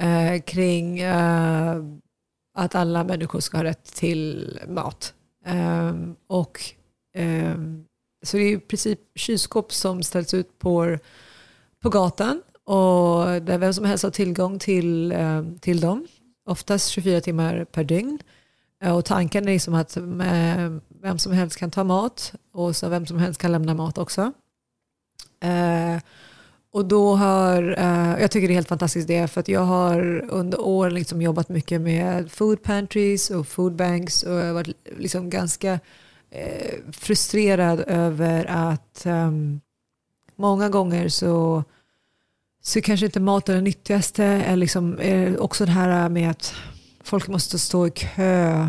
[0.00, 1.76] eh, kring eh,
[2.54, 5.14] att alla människor ska ha rätt till mat.
[5.46, 5.94] Eh,
[6.26, 6.60] och,
[7.14, 7.54] eh,
[8.22, 10.98] så det är i princip kylskåp som ställs ut på,
[11.82, 16.06] på gatan och där vem som helst har tillgång till, eh, till dem.
[16.48, 18.18] Oftast 24 timmar per dygn.
[18.82, 20.70] Eh, och tanken är liksom att eh,
[21.02, 24.32] vem som helst kan ta mat och så vem som helst kan lämna mat också.
[25.40, 26.02] Eh,
[26.72, 27.62] och då har,
[28.20, 31.48] jag tycker det är helt fantastiskt det, för att jag har under år liksom jobbat
[31.48, 35.80] mycket med food pantries och food banks och jag har varit liksom ganska
[36.92, 39.60] frustrerad över att ehm,
[40.36, 41.64] många gånger så,
[42.62, 46.54] så kanske inte mat är det nyttigaste, Eller liksom, är också det här med att
[47.04, 48.68] folk måste stå i kö,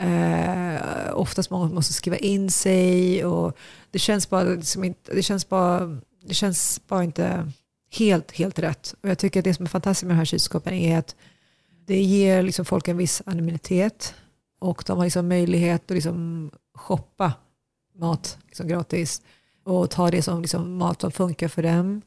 [0.00, 0.80] Eh,
[1.14, 3.56] oftast många måste skriva in sig och
[3.90, 7.52] det känns bara, liksom inte, det känns bara, det känns bara inte
[7.90, 8.94] helt, helt rätt.
[9.02, 11.16] Och jag tycker att det som är fantastiskt med de här kylskåpen är att
[11.86, 14.14] det ger liksom folk en viss anonymitet
[14.58, 17.32] och de har liksom möjlighet att liksom shoppa
[17.94, 19.22] mat liksom gratis
[19.64, 22.02] och ta det som liksom mat som funkar för dem.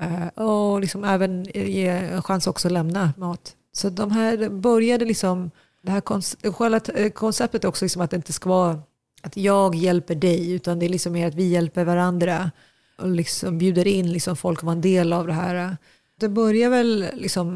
[0.00, 3.56] Eh, och liksom även ge en chans också att lämna mat.
[3.76, 5.50] Så de här började liksom
[5.82, 8.80] det här konce- eh, konceptet är också liksom att det inte ska vara
[9.22, 12.50] att jag hjälper dig, utan det är liksom mer att vi hjälper varandra
[12.98, 15.76] och liksom bjuder in liksom folk att vara en del av det här.
[16.20, 17.48] Det börjar väl liksom,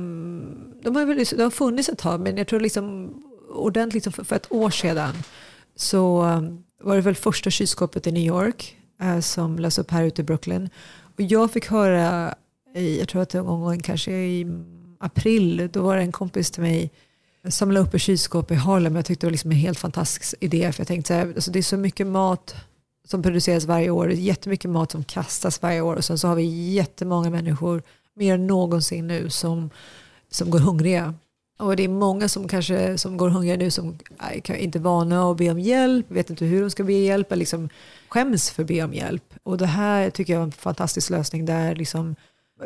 [0.83, 3.14] de har, väl, liksom, det har funnits ett tag, men jag tror liksom
[3.50, 5.14] ordentligt liksom för, för ett år sedan
[5.76, 10.04] så um, var det väl första kylskåpet i New York eh, som lades upp här
[10.04, 10.70] ute i Brooklyn.
[11.16, 12.35] Och jag fick höra,
[12.74, 14.46] i, jag tror att det var någon gång kanske i
[15.00, 16.90] april, då var det en kompis till mig
[17.48, 18.96] som la upp ett kylskåp i Harlem.
[18.96, 20.72] Jag tyckte det var liksom en helt fantastisk idé.
[20.72, 22.54] För jag tänkte så här, alltså det är så mycket mat
[23.08, 24.08] som produceras varje år.
[24.08, 25.96] Det är jättemycket mat som kastas varje år.
[25.96, 27.82] Och sen så har vi jättemånga människor,
[28.14, 29.70] mer än någonsin nu, som,
[30.30, 31.14] som går hungriga.
[31.58, 34.80] Och det är många som kanske som går hungriga nu som äh, är inte är
[34.80, 37.68] vana att be om hjälp, vet inte hur de ska be om hjälp, eller liksom
[38.08, 39.34] skäms för att be om hjälp.
[39.42, 42.16] Och det här tycker jag är en fantastisk lösning där liksom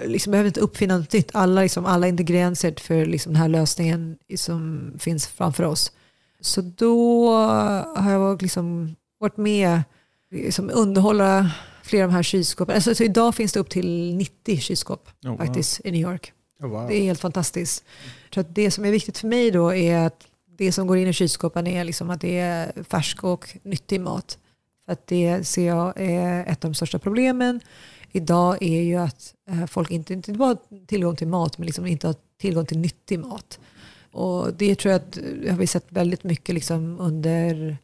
[0.04, 1.30] liksom behöver inte uppfinna något nytt.
[1.34, 5.92] Alla, liksom, alla ingredienser för liksom, den här lösningen som finns framför oss.
[6.40, 7.32] Så då
[7.96, 9.82] har jag liksom varit med
[10.30, 11.50] liksom underhålla
[11.82, 12.74] flera av de här kylskåpen.
[12.74, 15.38] Alltså, så idag finns det upp till 90 kylskåp Oh, wow.
[15.38, 16.32] faktiskt i New York.
[16.60, 16.88] wow.
[16.88, 17.84] Det är helt fantastiskt.
[18.34, 20.26] Så att det som är viktigt för mig då är att
[20.58, 24.38] det som går in i kylskåpen är liksom att det är färsk och nyttig mat.
[24.84, 27.60] För att det ser jag är ett av de största problemen
[28.16, 31.86] idag är ju att eh, folk inte, inte bara har tillgång till mat men liksom
[31.86, 33.58] inte har tillgång till nyttig mat.
[34.12, 37.76] Och det tror jag att vi har vi sett väldigt mycket liksom under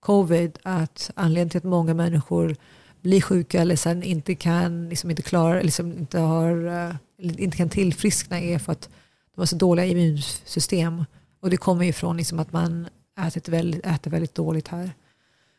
[0.00, 2.56] covid att anledningen till att många människor
[3.00, 7.68] blir sjuka eller sen inte kan, liksom inte klarar, liksom inte, har, eh, inte kan
[7.68, 8.88] tillfriskna är för att
[9.34, 11.04] de har så dåliga immunsystem.
[11.40, 12.88] Och det kommer ju från liksom att man
[13.26, 14.90] ätit väldigt, äter väldigt dåligt här.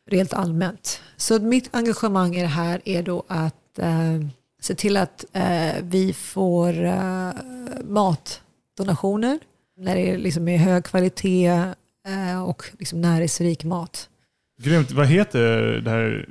[0.09, 1.01] Rent allmänt.
[1.17, 4.19] Så mitt engagemang i det här är då att eh,
[4.61, 7.31] se till att eh, vi får eh,
[7.83, 9.39] matdonationer
[9.77, 11.47] när det är liksom är hög kvalitet
[12.07, 14.09] eh, och liksom näringsrik mat.
[14.61, 14.91] Grymt.
[14.91, 16.25] Vad heter det här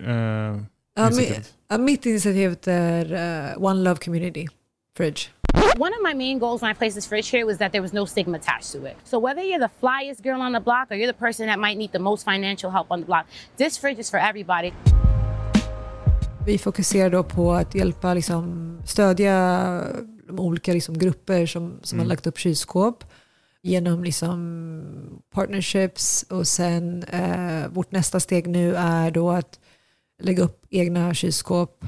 [0.97, 1.55] eh, initiativet?
[1.69, 4.47] ja, mitt initiativ är eh, One Love Community
[4.97, 5.29] Fridge.
[5.79, 7.93] One of my main goals when I placed this fridge here was that there was
[7.93, 8.97] no stigma attached to it.
[9.05, 11.77] So whether you're the flyest girl on the block or you're the person that might
[11.77, 14.73] need the most financial help on the block, this fridge is for everybody.
[16.47, 19.31] Vi fokuserar då på att hjälpa, liksom, stödja
[20.27, 23.05] de olika liksom, grupper som, som har lagt upp kylskåp
[23.63, 29.61] genom liksom, partnerships och sen eh, vårt nästa steg nu är då att
[30.23, 31.85] lägga upp egna kylskåp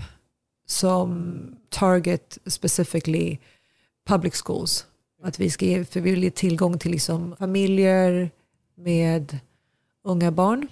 [0.66, 3.38] som target specifically
[4.08, 4.86] public schools.
[5.22, 8.30] Att vi ska ge, för vi vill ge tillgång till liksom, familjer
[8.76, 9.38] med
[10.04, 10.68] unga barn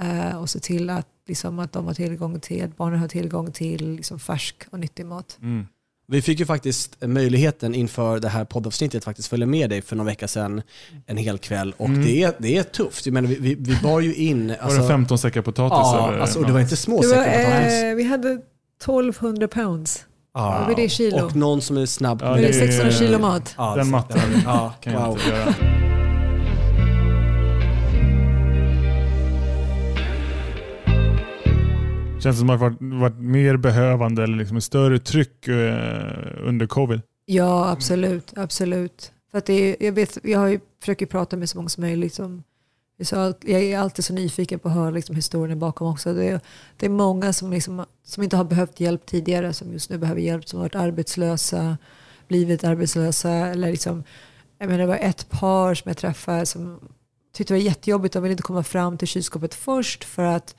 [0.00, 3.52] eh, och se till att liksom, att de har tillgång till, att barnen har tillgång
[3.52, 5.38] till liksom, färsk och nyttig mat.
[5.42, 5.66] Mm.
[6.08, 10.10] Vi fick ju faktiskt möjligheten inför det här poddavsnittet faktiskt följa med dig för några
[10.10, 10.62] veckor sedan
[11.06, 12.04] en hel kväll och Mm.
[12.04, 13.06] det, är, det är tufft.
[13.06, 14.54] Jag menar, vi, vi, vi bar ju in...
[14.62, 15.78] Var det 15 säckar potatis?
[15.82, 17.72] ja, eller alltså, och det var inte små var, säckar potatis.
[17.82, 18.28] eh, vi hade
[18.82, 20.04] 1200 pounds.
[20.78, 21.24] I kilo?
[21.24, 22.20] Och någon som är snabb.
[22.22, 23.54] Ja, det är det är- 600 kilo mat.
[23.56, 23.90] Ja, Den
[24.44, 25.10] Ja, kan jag wow.
[25.18, 25.75] inte göra.
[32.18, 36.48] Känns det som att det varit, varit mer behövande eller liksom ett större tryck eh,
[36.48, 37.00] under covid?
[37.24, 38.32] Ja, absolut.
[38.36, 39.12] absolut.
[39.30, 41.80] För att det är, jag, vet, jag har ju, försöker prata med så många som
[41.80, 42.14] möjligt.
[42.14, 42.42] Som,
[42.96, 46.14] jag, jag är alltid så nyfiken på att höra liksom, historien bakom också.
[46.14, 46.40] Det är,
[46.76, 50.20] det är många som, liksom, som inte har behövt hjälp tidigare som just nu behöver
[50.20, 50.48] hjälp.
[50.48, 51.78] Som har varit arbetslösa,
[52.28, 53.30] blivit arbetslösa.
[53.30, 54.04] Eller liksom,
[54.58, 56.80] jag menar, det var ett par som jag träffade som
[57.32, 58.14] tyckte det var jättejobbigt.
[58.14, 60.56] De ville inte komma fram till kylskåpet först för att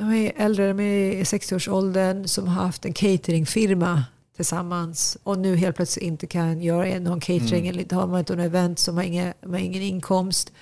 [0.00, 4.04] de är äldre, de är i 60-årsåldern som har haft en cateringfirma
[4.36, 8.36] tillsammans och nu helt plötsligt inte kan göra någon catering eller inte har man inte
[8.36, 10.52] någon event som har, inga, har ingen inkomst.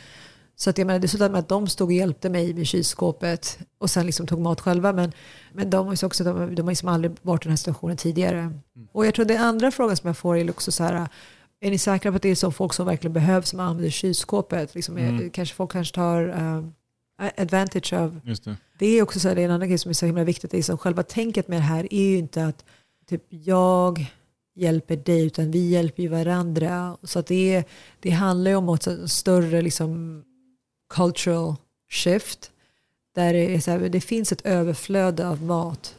[0.56, 3.58] Så att jag menar, det slutade med att de stod och hjälpte mig med kylskåpet
[3.78, 4.92] och sen liksom tog mat själva.
[4.92, 5.12] Men,
[5.52, 8.52] men de har också, de, de har liksom aldrig varit i den här situationen tidigare.
[8.92, 11.08] Och jag tror det andra frågan som jag får är också så här,
[11.60, 14.74] är ni säkra på att det är så folk som verkligen behövs som använder kylskåpet?
[14.74, 15.30] Liksom, Mm.
[15.30, 16.74] kanske Folk kanske tar um,
[17.36, 18.20] advantage av
[18.78, 18.86] det.
[18.86, 20.50] är också så här, det är en annan grej som är så himla viktigt.
[20.50, 22.64] Det är som själva tänket med det här är ju inte att
[23.06, 24.06] typ jag
[24.54, 26.96] hjälper dig utan vi hjälper ju varandra.
[27.02, 27.64] Så att det, är,
[28.00, 30.24] det handlar ju om ett större liksom,
[30.94, 31.54] cultural
[31.90, 32.50] shift.
[33.14, 35.94] Där det, är så här, det finns ett överflöde av mat.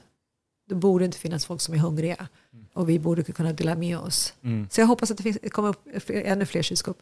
[0.70, 2.28] Det borde inte finnas folk som är hungriga.
[2.74, 4.34] Och vi borde kunna dela med oss.
[4.42, 4.68] Mm.
[4.72, 7.02] Så jag hoppas att det finns, det kommer upp ännu fler kylskåp.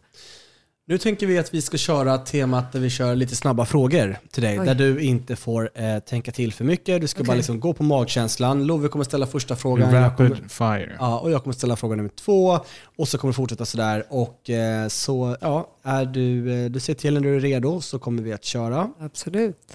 [0.89, 4.43] Nu tänker vi att vi ska köra temat där vi kör lite snabba frågor till
[4.43, 4.59] dig.
[4.59, 4.65] Oj.
[4.65, 7.01] Där du inte får eh, tänka till för mycket.
[7.01, 7.37] Du ska bara Okej.
[7.37, 8.65] liksom gå på magkänslan.
[8.65, 9.93] Love kommer ställa första frågan.
[9.93, 10.95] Jag kommer, Rapid fire.
[10.99, 12.59] ja, och jag kommer ställa fråga nummer två.
[12.97, 14.03] Och så kommer det fortsätta sådär.
[14.09, 17.99] Och eh, så, ja, är du, eh, du ser till när du är redo så
[17.99, 18.89] kommer vi att köra.
[18.99, 19.73] Absolut.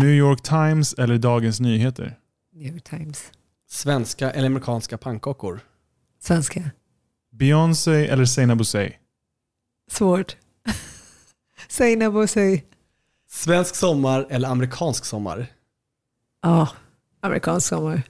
[0.00, 2.18] New York Times eller Dagens Nyheter?
[2.54, 3.24] New York Times.
[3.68, 5.60] Svenska eller amerikanska pannkakor?
[6.20, 6.62] Svenska.
[7.32, 8.92] Beyoncé eller Seinabo Sey?
[9.90, 10.36] Svårt.
[11.68, 12.64] säg Nabo, säg.
[13.30, 15.46] Svensk sommar eller amerikansk sommar?
[16.42, 16.68] Ja,
[17.20, 18.02] amerikansk sommar.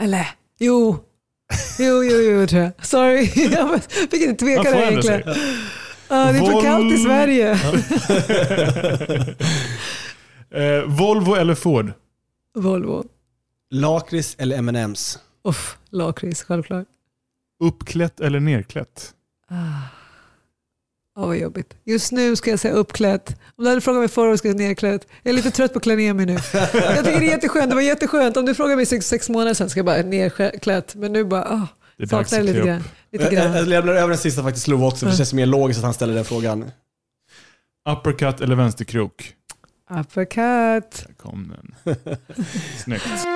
[0.00, 1.04] Eller, jo.
[1.78, 2.86] Jo, jo, jo, tror jag.
[2.86, 5.22] Sorry, jag fick inte tveka där egentligen.
[6.08, 7.58] Ja, det är för kallt i Sverige.
[10.54, 11.92] Eh, Volvo eller Ford?
[12.54, 13.04] Volvo.
[13.70, 15.18] Lakrits eller M&M's?
[15.44, 16.86] Uff, lakrits, självklart.
[17.64, 19.14] Uppklätt eller nerklätt?
[19.48, 19.56] Ah.
[21.14, 21.74] Vad jobbigt.
[21.84, 23.28] Just nu ska jag säga uppklätt.
[23.56, 25.06] Om du hade frågat mig förra året ska jag säga nerklätt.
[25.22, 26.32] Jag är lite trött på att klä ner mig nu.
[26.32, 27.70] Jag tycker det är jätteskönt.
[27.70, 28.36] Det var jätteskönt.
[28.36, 30.94] Om du frågade mig sex, sex månader sedan ska jag bara nerklätt.
[30.94, 31.64] Men nu bara, åh,
[31.96, 32.84] Det saknar det lite grann.
[33.12, 35.78] Lite Jag, jag, lämnar över den sista faktiskt Love också, för det känns mer logiskt
[35.78, 36.70] att han ställer den frågan.
[37.90, 39.34] Uppercut eller vänsterkrok?
[39.90, 41.06] Uppercut.
[41.06, 41.96] Där kom den.
[42.84, 43.26] Snyggt.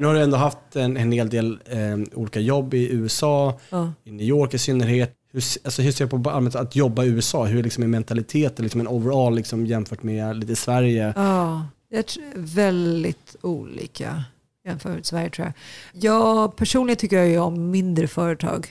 [0.00, 3.92] Nu har du ändå haft en, en hel del eh, olika jobb i USA, Ja.
[4.04, 5.12] i New York i synnerhet.
[5.32, 7.44] Hur, alltså, hur ser du på allmänt att jobba i USA?
[7.44, 11.12] Hur liksom är mentaliteten liksom en overall liksom, jämfört med lite Sverige?
[11.16, 14.24] Ja, jag tror väldigt olika
[14.66, 15.54] jämfört med Sverige tror jag.
[16.02, 18.66] Jag personligen tycker jag om mindre företag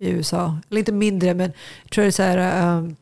[0.00, 0.58] i USA.
[0.70, 1.52] Eller inte mindre, men
[1.82, 2.96] jag tror det är så här, um,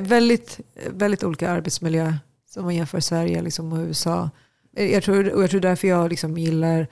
[0.00, 2.14] väldigt, väldigt olika arbetsmiljö
[2.50, 4.30] som man jämför Sverige liksom, och USA.
[4.72, 6.86] Jag tror, och jag tror därför jag liksom gillar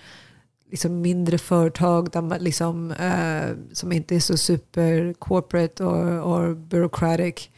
[0.70, 6.56] liksom mindre företag där man liksom, eh, som inte är så super corporate och, och
[6.56, 7.50] bureaucratic.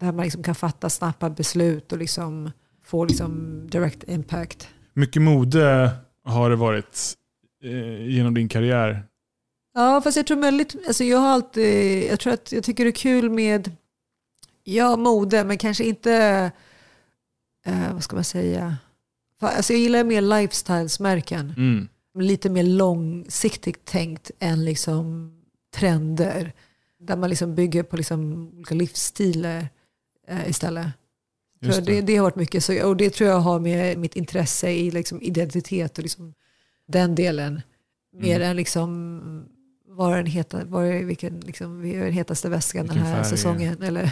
[0.00, 2.50] Där man liksom kan fatta snabba beslut och liksom
[2.84, 4.68] få liksom direct impact.
[4.94, 5.90] Mycket mode
[6.24, 7.14] har det varit
[7.64, 9.02] eh, genom din karriär.
[9.74, 12.90] Ja, fast jag tror väldigt, alltså jag har alltid, jag tror att jag tycker det
[12.90, 13.70] är kul med,
[14.74, 16.12] ja mode, men kanske inte,
[17.66, 18.76] eh, vad ska man säga,
[19.40, 21.54] alltså jag gillar mer lifestylesmärken.
[21.56, 21.88] Mm.
[22.14, 25.32] Lite mer långsiktigt tänkt än liksom
[25.74, 26.52] trender.
[26.98, 29.68] Där man liksom bygger på liksom olika livsstilar
[30.28, 30.86] eh, istället.
[31.60, 32.00] Just jag, det.
[32.00, 35.22] Det, har varit mycket så, och det tror jag har med mitt intresse i liksom
[35.22, 36.34] identitet och liksom
[36.86, 37.62] den delen.
[38.12, 38.50] Mer Mm.
[38.50, 39.48] än liksom
[39.90, 43.36] var den, heta, var vilken, liksom, vad den hetaste väskan den Vilken här färg är-
[43.36, 43.82] säsongen.
[43.82, 44.10] Eller.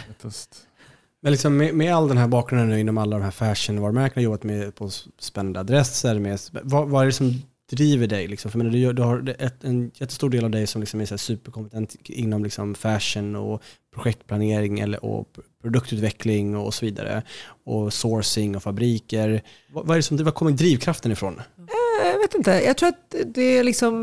[1.21, 4.43] Men liksom med, med all den här bakgrunden nu inom alla de här fashion-varumärkena, jobbat
[4.43, 7.33] med på spännande adresser, med, vad, vad är det som
[7.71, 8.27] driver dig?
[8.27, 8.51] Liksom?
[8.51, 11.17] För menar, du, du har ett, en jättestor del av dig som liksom är här
[11.17, 13.61] superkompetent inom liksom fashion och
[13.95, 15.27] projektplanering eller, och
[15.61, 17.23] produktutveckling och så vidare.
[17.65, 19.41] Och sourcing och fabriker.
[19.73, 21.41] Vad, vad, är det som, var kommer drivkraften ifrån?
[21.57, 22.51] Eh, Jag vet inte.
[22.51, 23.95] Jag tror att det är liksom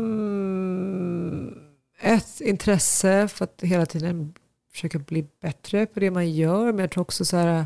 [1.99, 4.33] ett intresse för att hela tiden
[4.71, 6.65] försöka bli bättre på det man gör.
[6.65, 7.65] Men jag tror också så här,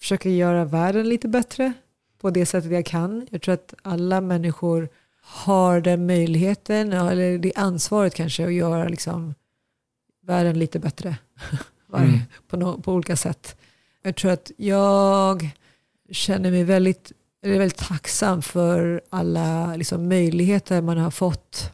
[0.00, 1.72] försöka göra världen lite bättre
[2.20, 3.26] på det sättet jag kan.
[3.30, 4.88] Jag tror att alla människor
[5.22, 9.34] har den möjligheten, eller det ansvaret kanske, att göra liksom
[10.22, 11.16] världen lite bättre.
[11.94, 12.18] Mm.
[12.48, 13.56] på, no, på olika sätt.
[14.02, 15.50] Jag tror att jag
[16.10, 17.12] känner mig väldigt,
[17.42, 21.72] eller väldigt tacksam för alla liksom, möjligheter man har fått.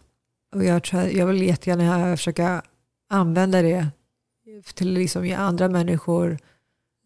[0.55, 2.63] Och jag, tror, jag vill jättegärna försöka
[3.11, 3.87] använda det
[4.75, 6.39] till att liksom, ge andra människor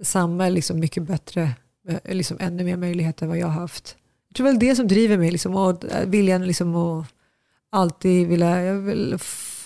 [0.02, 1.50] samma, liksom, mycket bättre,
[1.88, 3.96] eh, liksom, ännu mer möjligheter än vad jag har haft.
[4.28, 7.06] Jag tror väl det som driver mig, liksom, och viljan liksom, att
[7.70, 9.18] alltid vilja, jag vill,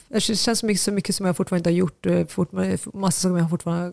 [0.08, 3.20] det känns så mycket, så mycket som jag fortfarande inte har gjort, eh, fortfarande, massa
[3.20, 3.92] som jag fortfarande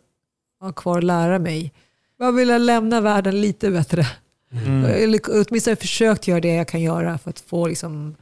[0.60, 1.74] har kvar att lära mig.
[2.18, 4.08] Jag vill lämna världen lite bättre.
[4.52, 4.86] Mm.
[4.86, 8.16] Eller åtminstone försökt göra det jag kan göra för att få liksom,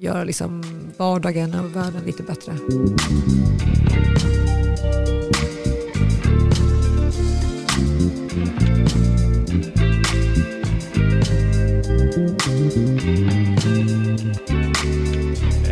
[0.00, 0.62] göra liksom
[0.96, 2.52] vardagen och världen lite bättre.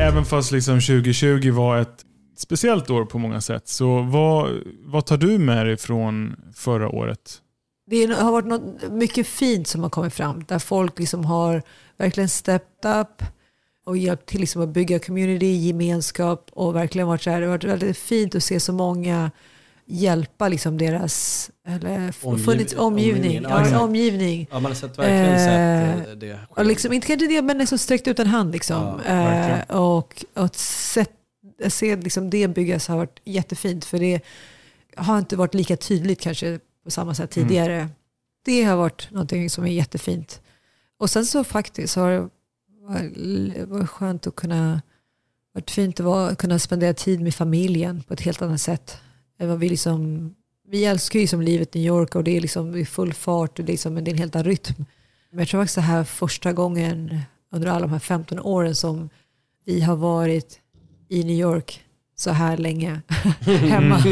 [0.00, 2.04] Även fast liksom 2020 var ett
[2.36, 4.50] speciellt år på många sätt, så vad,
[4.80, 7.40] vad tar du med dig från förra året?
[7.90, 11.62] Det har varit något mycket fint som har kommit fram där folk liksom har
[11.96, 13.22] verkligen stepped up
[13.88, 17.50] och hjälpt till liksom att bygga community, gemenskap och verkligen varit så här, det har
[17.52, 19.30] varit väldigt fint att se så många
[19.86, 23.42] hjälpa liksom deras eller Omgiv- funnits omgivning.
[23.42, 24.46] ja, Ja, omgivning.
[24.50, 26.38] Ja, man har sett, verkligen Eh, sett eh, det.
[26.50, 28.52] Och liksom, inte kanske det, men liksom sträckt ut en hand.
[28.52, 29.00] Liksom.
[29.06, 31.10] Ja, eh, och att sett,
[31.68, 33.84] se liksom det byggas har varit jättefint.
[33.84, 34.20] För det
[34.96, 37.48] har inte varit lika tydligt kanske på samma sätt Mm.
[37.48, 37.88] tidigare.
[38.44, 40.40] Det har varit någonting som är jättefint.
[40.98, 42.28] Och sen så faktiskt har
[42.88, 44.82] det varit skönt att kunna,
[45.54, 48.96] varit fint att vara, kunna spendera tid med familjen på ett helt annat sätt.
[49.38, 50.34] Än vad vi, liksom,
[50.68, 53.58] vi älskar ju som livet i New York och det är liksom i full fart
[53.58, 54.84] och det är, liksom, det är en helt annan rytm.
[55.30, 57.20] Men jag tror faktiskt det här första gången
[57.52, 59.10] under alla de här 15 åren som
[59.64, 60.60] vi har varit
[61.08, 61.84] i New York
[62.16, 63.00] så här länge
[63.40, 63.96] hemma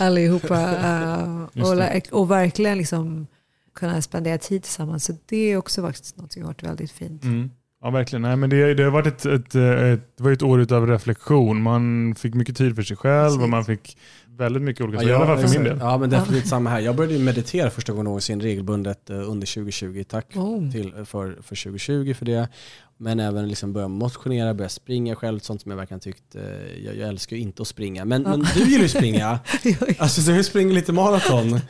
[0.00, 0.60] allihopa.
[0.60, 2.12] eh, Just och, det.
[2.12, 3.26] och verkligen liksom
[3.74, 5.04] kunna spendera tid tillsammans.
[5.04, 7.24] Så det är också faktiskt något som har varit väldigt fint.
[7.24, 7.50] Mm.
[7.82, 8.22] Ja, verkligen.
[8.22, 11.62] Nej, men det, det har varit ett, ett, ett, det var ett år av reflektion.
[11.62, 13.50] Man fick mycket tid för sig själv och Precis.
[13.50, 13.98] man fick
[14.36, 15.12] väldigt mycket olika Ja, saker.
[15.12, 15.78] I alla fall för min del.
[15.80, 16.80] Ja, men definitivt samma här.
[16.80, 20.04] Jag började meditera första gången någonsin regelbundet eh, under 2020.
[20.08, 20.70] Tack Oh.
[20.70, 22.48] till, för, för 2020 för det.
[22.96, 26.42] Men även liksom börja motionera, börja springa själv, sånt som jag verkligen tyckt, eh,
[26.84, 28.04] jag, jag älskar ju inte att springa.
[28.04, 29.38] Men, men du gillar ju springa.
[29.98, 31.52] Alltså du springer lite maraton.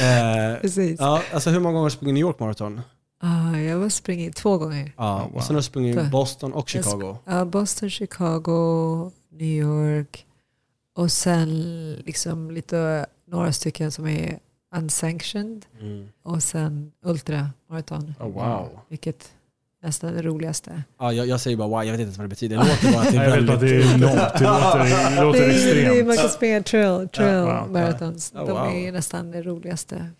[0.00, 1.00] Eh, Precis.
[1.00, 2.80] ja, alltså hur många gånger har du sprungit New York Marathon?
[3.22, 4.92] Ah, jag har sprungit två gånger.
[4.96, 5.36] Ja, Oh, wow.
[5.36, 6.10] och sen har du sprungit.
[6.10, 7.16] Boston och Chicago.
[7.24, 10.24] Ja, Boston, Chicago, New York
[10.98, 14.38] och sen liksom lite några stycken som är
[14.76, 16.08] unsanctioned Mm.
[16.22, 18.14] och sen ultramaraton.
[18.20, 18.68] Oh, wow.
[18.88, 19.32] Vilket
[19.82, 20.82] nästan det roligaste.
[20.98, 22.56] Ja, jag, jag säger bara wow, jag vet inte ens vad det betyder.
[22.56, 23.94] Det låter bara att det är jag vet att det är väldigt...
[23.94, 24.38] enormt.
[24.38, 26.06] Det låter, det låter det, är, det är, extremt.
[26.06, 27.72] man kan springa trail, trail Ja, wow.
[27.72, 28.30] marathons.
[28.30, 28.56] De wow.
[28.74, 30.10] är nästan det roligaste.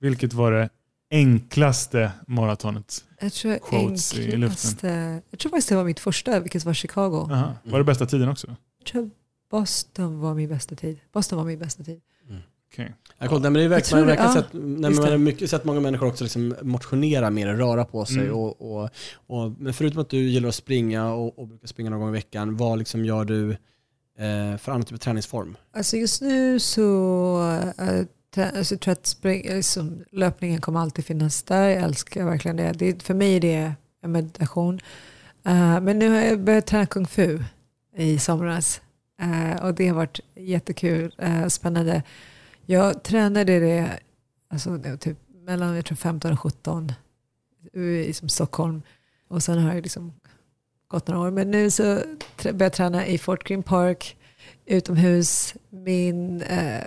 [0.00, 0.68] Vilket var det
[1.10, 3.04] enklaste maratonet?
[3.20, 4.42] Jag tror Quotes i luften.
[4.42, 7.28] enklaste, jag tror faktiskt det var mitt första, vilket var Chicago.
[7.30, 7.52] Aha.
[7.64, 8.46] Var det bästa tiden också?
[8.78, 9.10] Jag tror
[9.54, 11.00] Boston var min bästa tid.
[11.12, 12.00] Boston var min bästa tid.
[12.72, 12.94] Okej.
[13.18, 13.42] Ja, coolt.
[13.42, 14.32] Nej, men det är verkligen, tror man ja.
[14.32, 18.04] sett, nej, Just man har mycket, sett många människor också liksom motionera mer, röra på
[18.04, 18.22] sig.
[18.22, 18.34] Mm.
[18.34, 18.90] Och, och,
[19.26, 22.12] och, men förutom att du gillar att springa och, och brukar springa någon gång i
[22.12, 25.56] veckan, vad liksom gör du eh, för annan typ av träningsform?
[25.72, 27.40] Alltså just nu så
[27.78, 31.68] äh, alltså, jag tror att spring, liksom, löpningen kommer alltid finnas där.
[31.68, 32.72] Jag älskar verkligen det.
[32.72, 34.80] det för mig är det en meditation.
[35.44, 37.44] Eh, men nu har jag börjat träna kung fu
[37.96, 38.80] i somras.
[39.20, 42.02] Eh, och det har varit jättekul, uh, spännande.
[42.66, 43.98] Jag tränade det,
[44.48, 46.92] alltså, typ mellan jag tror 15 och 17
[47.72, 48.82] i som Stockholm.
[49.28, 50.12] Och sen har jag liksom
[50.88, 51.30] gått några år.
[51.30, 51.82] Men nu så
[52.42, 54.16] börjar jag träna i Fort Greene Park
[54.66, 55.54] utomhus.
[55.70, 56.84] Min eh,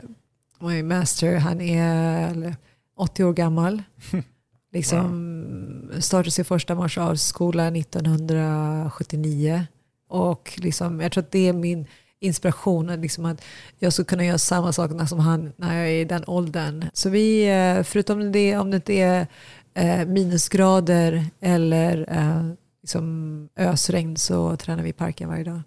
[0.59, 2.55] my master, han är eller,
[2.97, 3.83] 80 år gammal.
[4.71, 9.63] liksom startade sin första martial arts skola 1979.
[10.07, 11.87] Och liksom, jag tror att det är min
[12.19, 13.41] inspiration, att liksom att
[13.79, 16.85] jag ska kunna göra samma sak som han när jag är i den åldern.
[16.93, 19.27] Så vi, eh, förutom det, om det inte är
[19.73, 22.51] eh, minusgrader eller eh,
[22.81, 25.61] liksom ösregn så tränar vi i parken varje dag.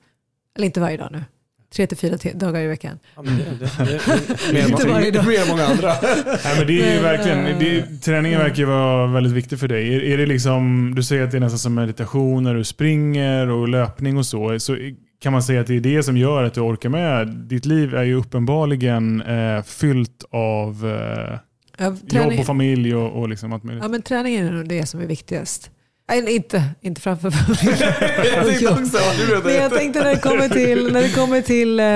[0.57, 1.24] Eller inte varje dag nu.
[1.74, 2.98] Tre till fyra dagar i veckan.
[3.16, 5.24] Ja, det, det, det, mer, Inte varje dag.
[5.24, 5.94] många, mer än många andra.
[6.44, 9.68] Nej, men det är ju verkligen, eh, det, träningen verkar ju vara väldigt viktig för
[9.68, 9.94] dig.
[9.94, 13.51] Är, är det liksom, du säger att det är nästan som meditation när du springer
[13.51, 14.61] och löpning och så.
[14.61, 14.76] så
[15.20, 17.28] kan man säga att det är det som gör att du orkar med?
[17.28, 21.38] Ditt liv är ju uppenbarligen eh, fyllt av eh,
[21.78, 23.84] Ja, jobb träning, och familj och, och liksom allt möjligt.
[23.84, 25.70] ja, men träningen är nog det som är viktigast.
[26.08, 27.28] Nej, inte, inte framför
[28.34, 28.98] Jag tänkte också,
[29.44, 31.86] Men jag tänkte när det kommer till, när det kommer till eh,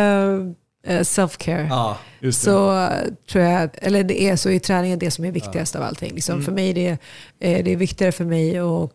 [0.97, 1.67] eh, self-care.
[1.71, 1.99] Ja,
[2.33, 2.89] så eh,
[3.33, 6.15] tror jag, eller det är så i träningen det som är viktigast av allting.
[6.15, 6.45] Liksom, Mm.
[6.45, 6.89] För mig det,
[7.41, 8.91] eh, det är viktigare för mig att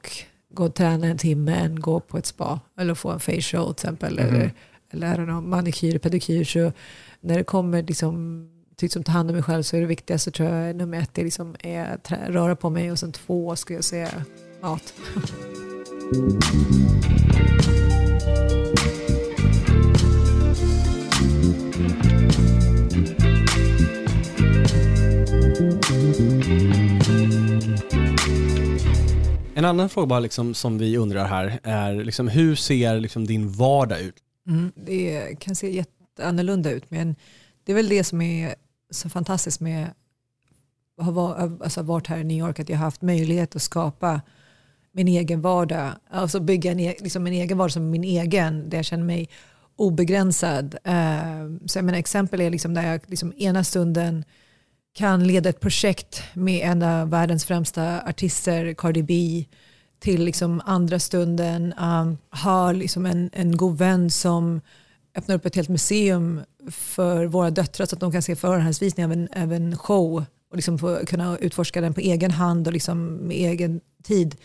[0.60, 3.86] gå och träna en timme än gå på ett spa eller få en facial till
[3.86, 4.20] exempel.
[4.20, 4.52] Eller,
[4.92, 6.44] eller don't know, manikyr, pedikyr.
[6.44, 6.72] Så
[7.22, 10.32] när det kommer liksom, till liksom ta hand om mig själv så är det viktigaste
[10.32, 13.56] tror jag nummer ett är, liksom, är att trä- röra på mig och sen två
[13.56, 14.10] ska jag säga
[14.62, 14.94] mat.
[29.60, 33.52] En annan fråga bara liksom, som vi undrar här är liksom, hur ser liksom, din
[33.52, 34.16] vardag ut?
[34.48, 34.72] Mm.
[34.76, 37.16] Det kan se jätteannorlunda ut men
[37.64, 38.56] det är väl det som är
[38.90, 39.88] så fantastiskt med
[40.98, 44.22] att ha alltså, varit här i New York, att jag har haft möjlighet att skapa
[44.92, 45.92] min egen vardag.
[46.10, 49.30] Alltså bygga en, e-, liksom en egen vardag som min egen, där jag känner mig
[49.76, 50.76] obegränsad.
[50.84, 54.24] Eh, så jag menar, exempel är liksom där jag liksom ena stunden
[55.00, 59.46] kan leda ett projekt med en av världens främsta artister, Cardi B,
[60.00, 64.62] till liksom andra stunden um, har liksom en, en god vän som
[65.16, 66.42] öppnar upp ett helt museum
[66.72, 70.56] för våra döttrar så att de kan se förhandsvisning av en, av en show och
[70.56, 74.36] liksom få kunna utforska den på egen hand och liksom med egen tid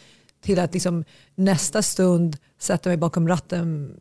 [0.42, 3.94] till att liksom nästa stund sätta mig bakom ratten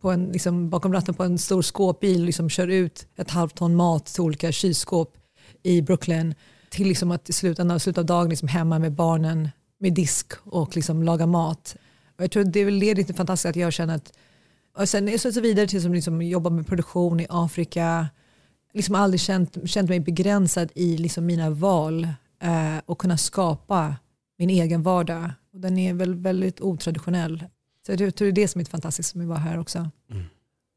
[0.00, 3.54] på en, liksom bakom ratten på en stor skåpbil och liksom kör ut ett halvt
[3.54, 5.16] ton mat till olika kylskåp
[5.62, 6.34] i Brooklyn
[6.70, 9.48] till liksom att i slutändan av, slutet av dagen liksom hemma med barnen
[9.78, 11.76] med disk och liksom laga mat.
[12.16, 14.12] Och jag tror det leder till det fantastiska fantastiskt att jag känner att
[14.78, 18.08] och sen är jag så vidare till som liksom jobbar med produktion i Afrika.
[18.74, 22.04] Liksom aldrig känt, känt mig begränsad i liksom mina val
[22.42, 23.96] eh, och kunna skapa
[24.38, 25.30] min egen vardag.
[25.52, 27.44] Och den är väl väldigt otraditionell.
[27.86, 29.90] Så jag tror det är det som är fantastiskt som att vara här också.
[30.10, 30.24] Mm.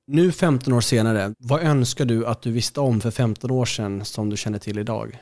[0.08, 4.06] Nu 15 år senare, vad önskar du att du visste om för 15 år sedan
[4.06, 5.20] som du känner till idag?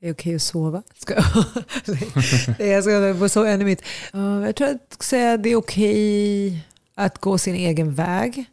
[0.00, 0.82] Det är okej att sova.
[0.94, 1.24] Ska jag?
[2.68, 3.82] jag ska sova ännu mitt.
[4.44, 8.44] Jag tror att jag ska säga att det är okej att gå sin egen väg.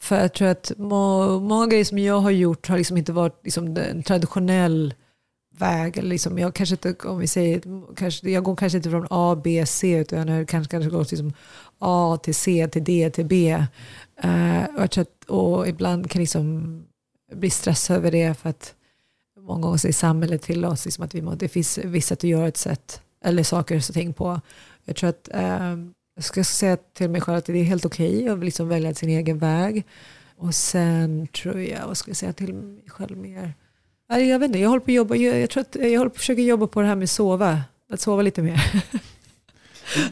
[0.00, 3.40] För jag tror att må, många grejer som jag har gjort har liksom inte varit
[3.44, 4.94] liksom en traditionell
[5.60, 6.02] väg.
[6.02, 7.62] Liksom jag, kanske inte, om vi säger,
[7.96, 11.32] kanske, jag går kanske inte från A, B, C utan jag kanske, kanske går liksom
[11.78, 13.64] A till C till D till B.
[14.24, 16.82] Uh, och, att, och ibland kan liksom
[17.32, 18.74] bli stressad över det för att
[19.40, 22.48] många gånger säger samhället till oss liksom att vi må, det finns vissa att göra
[22.48, 24.40] ett sätt eller saker och ting på.
[24.84, 25.76] Jag tror att eh,
[26.14, 29.08] jag ska säga till mig själv att det är helt okej att liksom välja sin
[29.08, 29.84] egen väg.
[30.36, 33.54] Och sen tror jag, vad ska jag säga till mig själv mer?
[34.08, 36.14] Jag vet inte, jag håller på att jobba, jag, jag tror att jag håller på
[36.14, 37.60] att försöka jobba på det här med sova.
[37.92, 38.60] Att sova lite mer.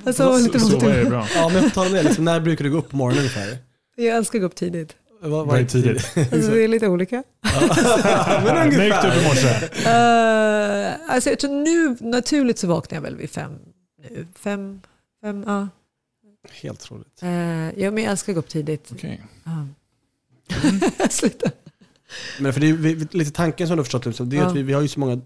[0.05, 1.11] att sova lite Så, så är mer.
[1.11, 1.29] bra.
[1.35, 3.59] Ja, men om det, liksom, när brukar du gå upp på morgonen ungefär?
[3.97, 4.97] Jag älskar att gå upp tidigt.
[5.21, 6.13] Vad, Vad är tidigt?
[6.17, 7.23] Alltså, det är lite olika.
[8.45, 9.49] men När gick du upp i morse?
[9.49, 13.59] Uh, alltså jag tror nu, naturligt så vaknar jag väl vid fem.
[14.11, 14.27] Nu.
[14.39, 14.81] Fem,
[15.23, 15.69] fem, ja.
[16.51, 17.23] Helt otroligt.
[17.23, 18.91] Uh, ja, men jag älskar att gå upp tidigt.
[18.93, 19.23] Okej.
[19.45, 19.67] Ja.
[21.11, 21.51] Sluta.
[22.41, 24.47] Men för det är vi- lite tanken som du har förstått, liksom, det är Ja.
[24.47, 25.21] att vi, vi har ju så många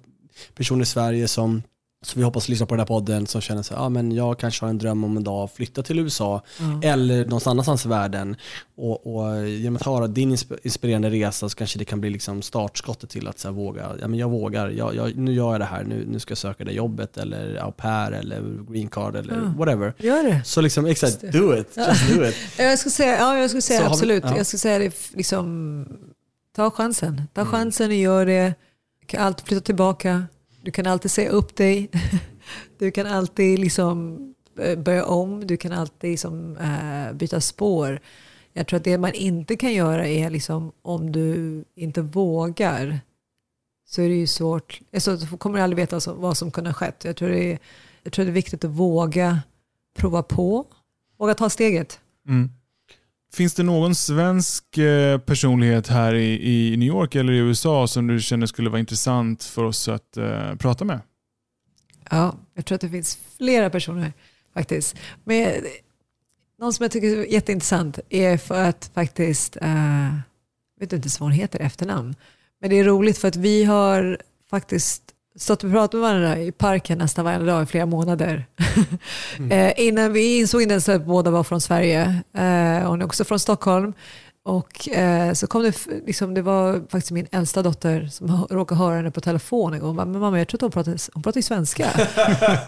[0.55, 1.63] personer i Sverige som,
[2.05, 4.65] som vi hoppas lyssna på den här podden som känner sig, ah, men jag kanske
[4.65, 6.89] har en dröm om en dag flytta till USA Ja.
[6.89, 8.37] eller någonstans annanstans i världen.
[8.77, 12.43] Och, och genom att höra din insp- inspirerande resa så kanske det kan bli liksom
[12.43, 15.61] startskottet till att så här, våga, ja men jag vågar, jag, jag, nu gör jag
[15.61, 19.17] det här, nu, nu ska jag söka det jobbet eller au pair eller green card
[19.17, 19.55] eller Ja.
[19.59, 19.95] whatever.
[19.99, 20.43] Gör det.
[20.45, 22.35] Så liksom, exakt, do it, just do it.
[22.59, 24.25] Jag skulle säga, ja, jag skulle säga Så har vi- absolut.
[24.25, 24.37] ja.
[24.37, 25.85] Jag skulle säga det, liksom,
[26.59, 27.23] ta chansen.
[27.35, 27.51] Ta Mm.
[27.53, 28.55] chansen och gör det.
[29.01, 30.27] Du kan alltid flytta tillbaka.
[30.63, 31.91] Du kan alltid säga upp dig.
[32.79, 34.19] Du kan alltid liksom
[34.61, 35.47] eh, börja om.
[35.47, 38.01] Du kan alltid liksom, eh, byta spår.
[38.53, 43.01] Jag tror att det man inte kan göra är liksom, om du inte vågar
[43.87, 44.81] så är det ju svårt.
[44.95, 47.05] Alltså, du kommer du aldrig veta så- vad som kunde ha skett.
[47.05, 47.59] Jag tror, det är,
[48.03, 49.41] jag tror det är viktigt att våga
[49.99, 50.67] prova på.
[51.19, 52.01] Våga ta steget.
[52.29, 52.51] Mm.
[53.33, 58.07] Finns det någon svensk eh, personlighet här i, i New York eller i USA som
[58.07, 61.01] du känner skulle vara intressant för oss att eh, prata med?
[62.11, 64.13] Ja, jag tror att det finns flera personer
[64.55, 64.97] faktiskt.
[65.25, 65.61] Men eh,
[66.59, 70.15] någon som jag tycker är jätteintressant är för att faktiskt, uh,
[70.75, 72.15] jag vet inte ens vad hon heter i efternamn,
[72.61, 74.19] men det är roligt för att vi har
[74.51, 75.03] faktiskt
[75.39, 78.47] stått och pratat med varandra i parken nästan varje dag i flera månader.
[79.39, 79.53] Mm.
[79.53, 82.03] eh, innan vi insåg inte ens att båda var från Sverige.
[82.35, 83.93] Eh, hon är också från Stockholm.
[84.45, 88.97] Och eh, så kom det, liksom, det var faktiskt min äldsta dotter som råkade höra
[88.97, 89.89] henne på telefon en gång.
[89.89, 91.87] Hon bara, men mamma jag tror att hon pratar, hon pratar svenska.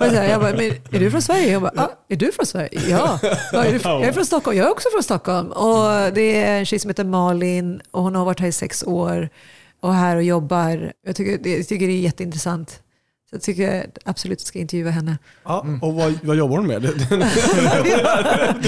[0.00, 1.52] jag bara, men är du från Sverige?
[1.52, 2.80] Jag bara, ah, är du från Sverige?
[2.88, 3.18] Ja.
[3.52, 4.58] ja är du, jag är från Stockholm.
[4.58, 5.48] Jag är också från Stockholm.
[5.48, 8.82] Och det är en tjej som heter Malin och hon har varit här i sex
[8.82, 9.28] år
[9.80, 10.92] och här och jobbar.
[11.06, 12.82] Jag tycker, jag tycker det är jätteintressant.
[13.30, 15.18] Så jag tycker absolut ska intervjua henne.
[15.44, 16.82] Ja, och vad, vad jobbar hon med?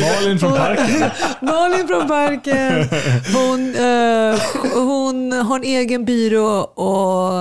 [0.01, 1.11] Malin från parken.
[1.41, 2.89] Malin från parken.
[3.35, 4.39] Hon, uh,
[4.75, 7.33] hon har en egen byrå och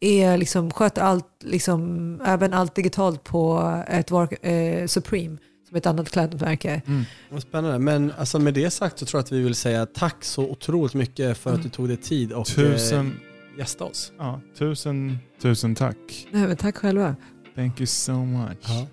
[0.00, 5.38] är liksom, sköter allt, liksom, även allt digitalt på ett uh, Supreme
[5.72, 6.82] som ett annat klädmärke.
[6.86, 7.04] Mm.
[7.30, 7.78] Vad spännande.
[7.78, 10.94] Men alltså med det sagt så tror jag att vi vill säga tack så otroligt
[10.94, 11.60] mycket för mm.
[11.60, 14.12] att du tog dig tid och tusen, eh, gästa oss.
[14.18, 16.26] Ja, tusen, tusen tack.
[16.30, 17.16] Nej, men tack själva.
[17.54, 18.58] Thank you so much.
[18.62, 18.86] Ja.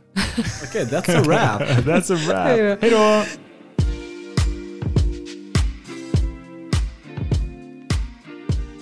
[0.63, 1.61] Okej, okay, that's a wrap.
[1.85, 2.81] that's a wrap.
[2.81, 3.23] Hej då!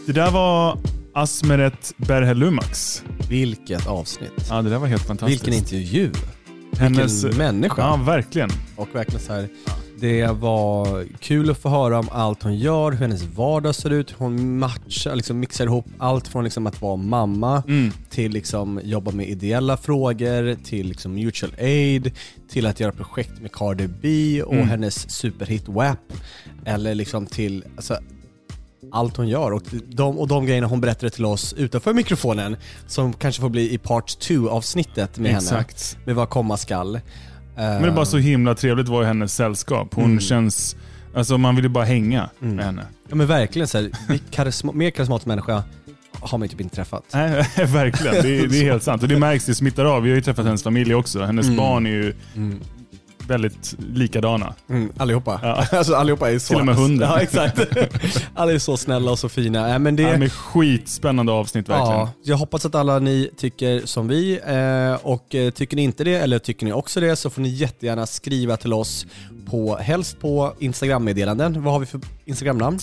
[0.06, 0.80] Det där var
[1.14, 3.04] Asmeret Berhelumax.
[3.30, 4.45] Vilket avsnitt.
[4.50, 5.48] Ja, det där var helt fantastiskt.
[5.48, 6.12] Vilken intervju.
[6.78, 7.82] Hennes, Vilken människa.
[7.82, 8.49] Ja, verkligen.
[8.75, 9.49] Och verkligen så här,
[9.99, 14.11] det var kul att få höra om allt hon gör, hur hennes vardag ser ut,
[14.11, 17.91] hur hon matchar, liksom mixar ihop allt från liksom att vara mamma mm.
[18.09, 22.11] till liksom jobba med ideella frågor, till liksom mutual aid,
[22.49, 24.69] till att göra projekt med Cardi B och mm.
[24.69, 26.13] hennes superhit WAP.
[26.65, 27.97] Eller liksom till, alltså,
[28.92, 32.58] allt hon gör och de, och de grejerna hon berättade till oss utanför mikrofonen
[32.88, 35.94] som kanske får bli i part 2 avsnittet med Exakt.
[35.94, 36.06] henne.
[36.06, 37.00] Med vad komma skall.
[37.56, 39.94] Men det är bara så himla trevligt att vara i hennes sällskap.
[39.94, 40.20] Hon mm.
[40.20, 40.76] känns...
[41.16, 42.56] Alltså man vill ju bara hänga mm.
[42.56, 42.86] med henne.
[43.10, 43.92] Ja men verkligen så här,
[44.32, 45.64] karisma, mer karismatisk människa
[46.12, 47.04] har man ju typ inte träffat.
[47.14, 48.14] Nej, verkligen.
[48.14, 49.04] Det är, det är, helt sant.
[49.04, 50.04] Och det märks, det smittar av.
[50.04, 51.24] Vi har ju träffat hennes familj också.
[51.24, 51.58] Hennes mm.
[51.58, 52.60] barn är ju mm
[53.28, 54.53] väldigt likadana.
[54.69, 55.39] Mm, allihopa.
[55.43, 55.65] Ja.
[55.78, 56.47] Alltså, allihopa är så...
[56.47, 57.09] Till och med hunden.
[57.11, 57.59] Ja, exakt.
[58.34, 59.73] alla är så snälla och så fina.
[59.73, 60.03] Äh, men det...
[60.03, 61.99] Ja, men skitspännande avsnitt verkligen.
[61.99, 64.39] Ja, jag hoppas att alla ni tycker som vi.
[64.45, 67.49] Eh, och eh, tycker ni inte det, eller tycker ni också det, så får ni
[67.49, 69.05] jättegärna skriva till oss
[69.45, 71.63] på, helst på Instagram-meddelanden.
[71.63, 72.80] Vad har vi för Instagram-namn?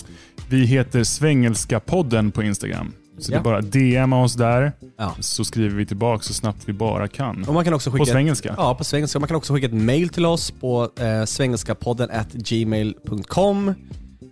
[0.49, 2.93] Vi heter Svengelska-podden på Instagram.
[3.17, 3.35] Så ja.
[3.35, 5.15] det är bara DMa oss där, ja.
[5.19, 7.43] så skriver vi tillbaka så snabbt vi bara kan.
[7.47, 8.49] Och man kan också skicka på svengelska.
[8.49, 9.19] Ett, ja, på svengelska.
[9.19, 13.73] Man kan också skicka ett mail till oss på eh, svengelskapodden gmail.com.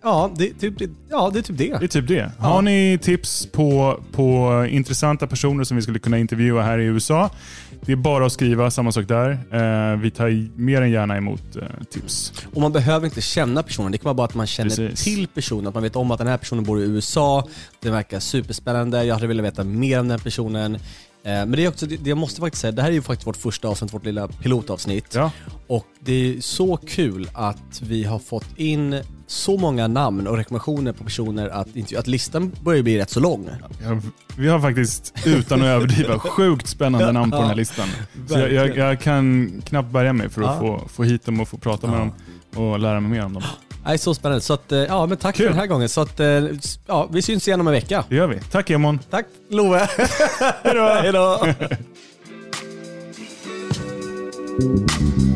[0.04, 0.74] Ja det, typ,
[1.10, 1.78] ja, det är typ det.
[1.80, 2.32] Det är typ det.
[2.40, 2.48] Ja.
[2.48, 7.30] Har ni tips på, på intressanta personer som vi skulle kunna intervjua här i USA?
[7.86, 9.32] Det är bara att skriva, samma sak där.
[9.32, 12.34] Eh, vi tar mer än gärna emot eh, tips.
[12.54, 15.04] Och man behöver inte känna personen, det kan vara bara att man känner Precis.
[15.04, 15.68] till personen.
[15.68, 17.48] Att man vet om att den här personen bor i USA,
[17.80, 20.76] det verkar superspännande, jag hade velat veta mer om den personen.
[20.76, 20.80] Eh,
[21.24, 23.38] men det är också, det, jag måste faktiskt säga, det här är ju faktiskt vårt
[23.38, 25.16] första avsnitt, vårt lilla pilotavsnitt.
[25.16, 25.32] Ja.
[25.68, 29.02] Och det är så kul att vi har fått in
[29.34, 31.68] så många namn och rekommendationer på personer att,
[31.98, 33.50] att listan börjar bli rätt så lång.
[33.84, 34.00] Ja,
[34.38, 37.88] vi har faktiskt, utan att överdriva, sjukt spännande namn på den här listan.
[38.28, 40.60] Så jag, jag, jag kan knappt bärga mig för att ja.
[40.60, 42.12] få, få hit dem och få prata med dem
[42.56, 43.44] och lära mig mer om dem.
[43.86, 44.42] Nej, så spännande.
[44.42, 45.46] Så att, eh, ja, men tack Kul.
[45.46, 45.90] för den här gången.
[45.90, 46.28] Så att, eh,
[46.88, 48.04] ja, vi syns igen om en vecka.
[48.10, 48.40] Det gör vi.
[48.52, 49.00] Tack Emon.
[49.10, 49.88] Tack Love.
[50.64, 51.48] Hej då.